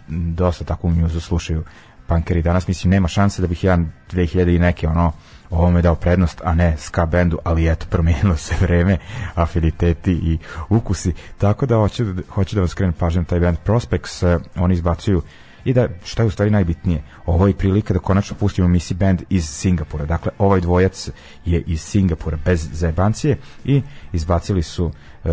dosta 0.08 0.64
takvu 0.64 0.90
muzu 0.90 1.20
slušaju 1.20 1.64
punkeri 2.06 2.42
danas, 2.42 2.68
mislim 2.68 2.90
nema 2.90 3.08
šanse 3.08 3.42
da 3.42 3.48
bih 3.48 3.64
ja 3.64 3.78
2000 4.12 4.56
i 4.56 4.58
neke 4.58 4.88
ono 4.88 5.12
ovome 5.50 5.82
dao 5.82 5.94
prednost, 5.94 6.40
a 6.44 6.54
ne 6.54 6.76
ska 6.76 7.06
bendu, 7.06 7.38
ali 7.44 7.68
eto, 7.68 7.86
promijenilo 7.90 8.36
se 8.36 8.54
vreme, 8.64 8.98
afiniteti 9.34 10.12
i 10.12 10.38
ukusi, 10.68 11.12
tako 11.38 11.66
da 11.66 11.76
hoću, 11.76 12.04
hoću 12.30 12.56
da 12.56 12.62
vas 12.62 12.70
skrenem 12.70 12.92
pažnjom 12.92 13.24
taj 13.24 13.40
band 13.40 13.58
Prospects, 13.64 14.22
uh, 14.22 14.40
oni 14.56 14.74
izbacuju 14.74 15.22
i 15.66 15.72
da, 15.72 15.88
šta 16.04 16.22
je 16.22 16.26
u 16.26 16.30
stvari 16.30 16.50
najbitnije, 16.50 17.02
ovo 17.26 17.46
je 17.46 17.56
prilika 17.56 17.94
da 17.94 18.00
konačno 18.00 18.36
pustimo 18.40 18.68
misi 18.68 18.94
band 18.94 19.22
iz 19.30 19.48
Singapura. 19.48 20.06
Dakle, 20.06 20.32
ovaj 20.38 20.60
dvojac 20.60 21.10
je 21.44 21.60
iz 21.66 21.80
Singapura 21.80 22.38
bez 22.44 22.68
zajebancije 22.72 23.38
i 23.64 23.82
izbacili 24.12 24.62
su, 24.62 24.90
e, 25.24 25.30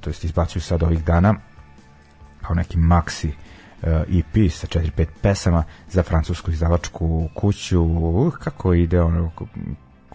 to 0.00 0.10
jest 0.10 0.24
izbacuju 0.24 0.62
sad 0.62 0.82
ovih 0.82 1.04
dana 1.04 1.34
kao 2.42 2.54
neki 2.54 2.78
maxi 2.78 3.30
EP 3.82 4.36
e 4.36 4.48
sa 4.48 4.66
4-5 4.66 5.06
pesama 5.22 5.64
za 5.88 6.02
francusku 6.02 6.50
izdavačku 6.50 7.28
kuću. 7.34 7.82
Uh, 7.82 8.34
kako 8.38 8.74
ide 8.74 9.00
ono, 9.00 9.30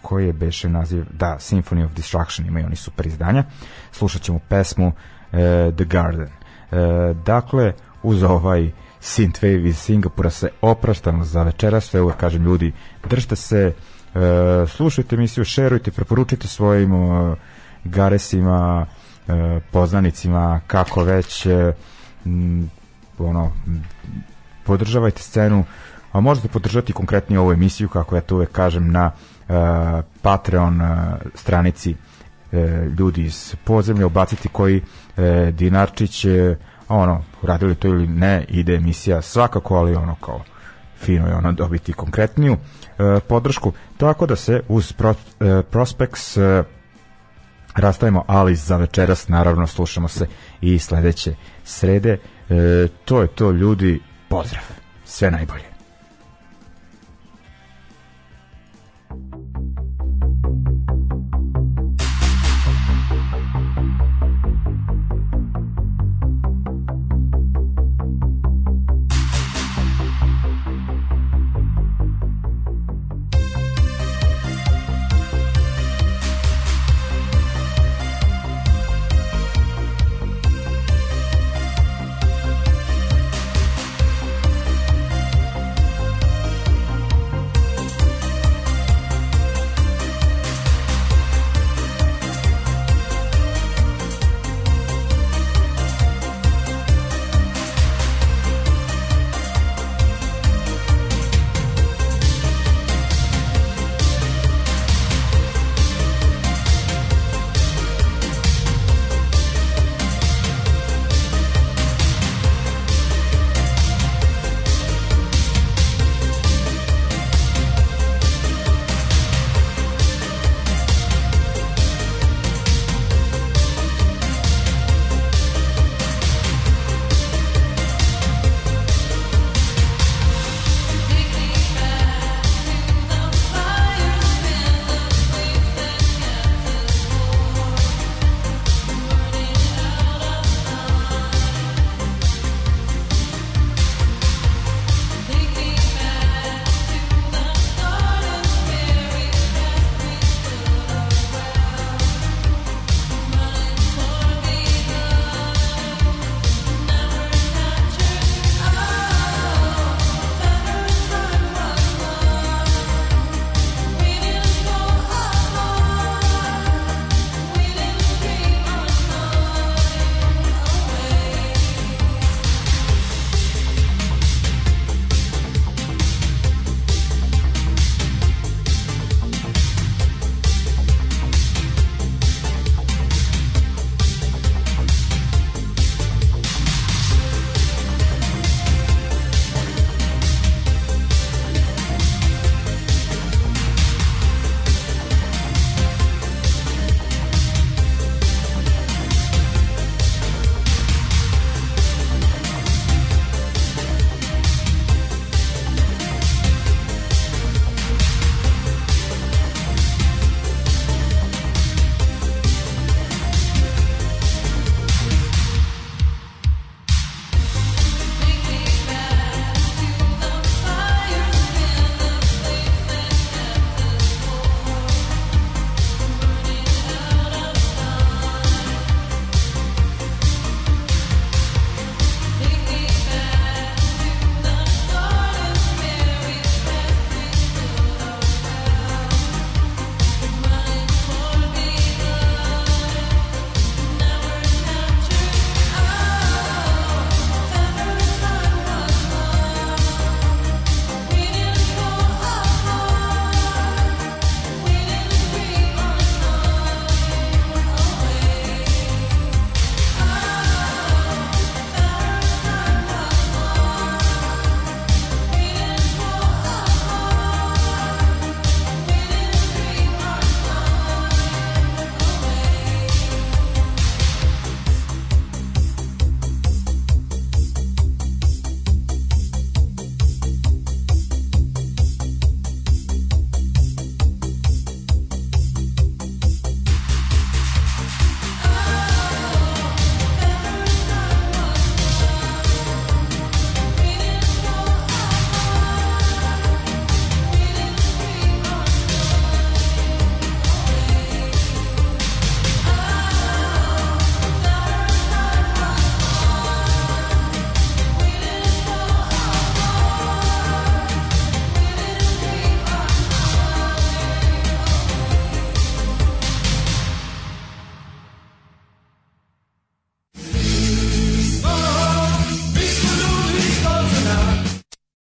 koji 0.02 0.26
je 0.26 0.32
beše 0.32 0.68
naziv? 0.68 1.04
Da, 1.12 1.36
Symphony 1.38 1.84
of 1.84 1.92
Destruction 1.92 2.48
imaju 2.48 2.66
oni 2.66 2.76
super 2.76 3.06
izdanja. 3.06 3.44
Slušat 3.92 4.22
ćemo 4.22 4.38
pesmu 4.48 4.86
uh, 4.86 4.94
The 5.76 5.84
Garden. 5.84 6.28
Uh, 6.28 7.16
dakle, 7.16 7.72
uz 8.02 8.22
ovaj 8.22 8.70
Synthwave 9.00 9.68
iz 9.68 9.78
Singapura 9.78 10.30
se 10.30 10.48
opraštamo 10.60 11.24
za 11.24 11.42
večeras, 11.42 11.94
uvek 11.94 12.16
kažem 12.16 12.44
ljudi, 12.44 12.72
držite 13.10 13.36
se, 13.36 13.72
uh, 14.14 14.20
slušajte 14.70 15.16
emisiju, 15.16 15.44
šerujte, 15.44 15.90
preporučite 15.90 16.48
svojim 16.48 16.92
uh, 16.92 17.38
garesima, 17.84 18.86
uh, 19.28 19.34
poznanicima, 19.70 20.60
kako 20.66 21.02
već, 21.02 21.46
m, 22.26 22.70
ono, 23.18 23.52
podržavajte 24.64 25.22
scenu, 25.22 25.64
a 26.12 26.20
možete 26.20 26.48
podržati 26.48 26.92
konkretnije 26.92 27.40
ovu 27.40 27.52
emisiju, 27.52 27.88
kako 27.88 28.14
ja 28.16 28.20
to 28.20 28.34
uvek 28.34 28.52
kažem, 28.52 28.92
na 28.92 29.10
uh, 29.10 29.54
Patreon 30.22 30.80
uh, 30.80 30.88
stranici 31.34 31.94
uh, 31.94 32.58
ljudi 32.98 33.24
iz 33.24 33.54
podzemlja, 33.64 34.06
ubaciti 34.06 34.48
koji 34.48 34.76
uh, 34.80 35.24
dinarčić 35.52 36.24
uh, 36.24 36.32
ono, 36.88 37.22
radili 37.42 37.74
to 37.74 37.88
ili 37.88 38.06
ne, 38.06 38.44
ide 38.48 38.74
emisija 38.74 39.22
svakako, 39.22 39.74
ali 39.76 39.94
ono 39.94 40.14
kao 40.14 40.40
fino 40.98 41.28
je 41.28 41.34
ono 41.34 41.52
dobiti 41.52 41.92
konkretniju 41.92 42.52
e, 42.52 43.20
podršku, 43.28 43.72
tako 43.96 44.26
da 44.26 44.36
se 44.36 44.62
uz 44.68 44.92
pro, 44.92 45.14
e, 45.40 45.62
Prospects 45.70 46.36
e, 46.36 46.64
rastavimo, 47.74 48.24
ali 48.26 48.54
za 48.56 48.76
večeras 48.76 49.28
naravno 49.28 49.66
slušamo 49.66 50.08
se 50.08 50.26
i 50.60 50.78
sledeće 50.78 51.34
srede. 51.64 52.18
E, 52.48 52.88
to 53.04 53.22
je 53.22 53.28
to 53.28 53.50
ljudi, 53.50 54.00
pozdrav, 54.28 54.62
sve 55.04 55.30
najbolje. 55.30 55.67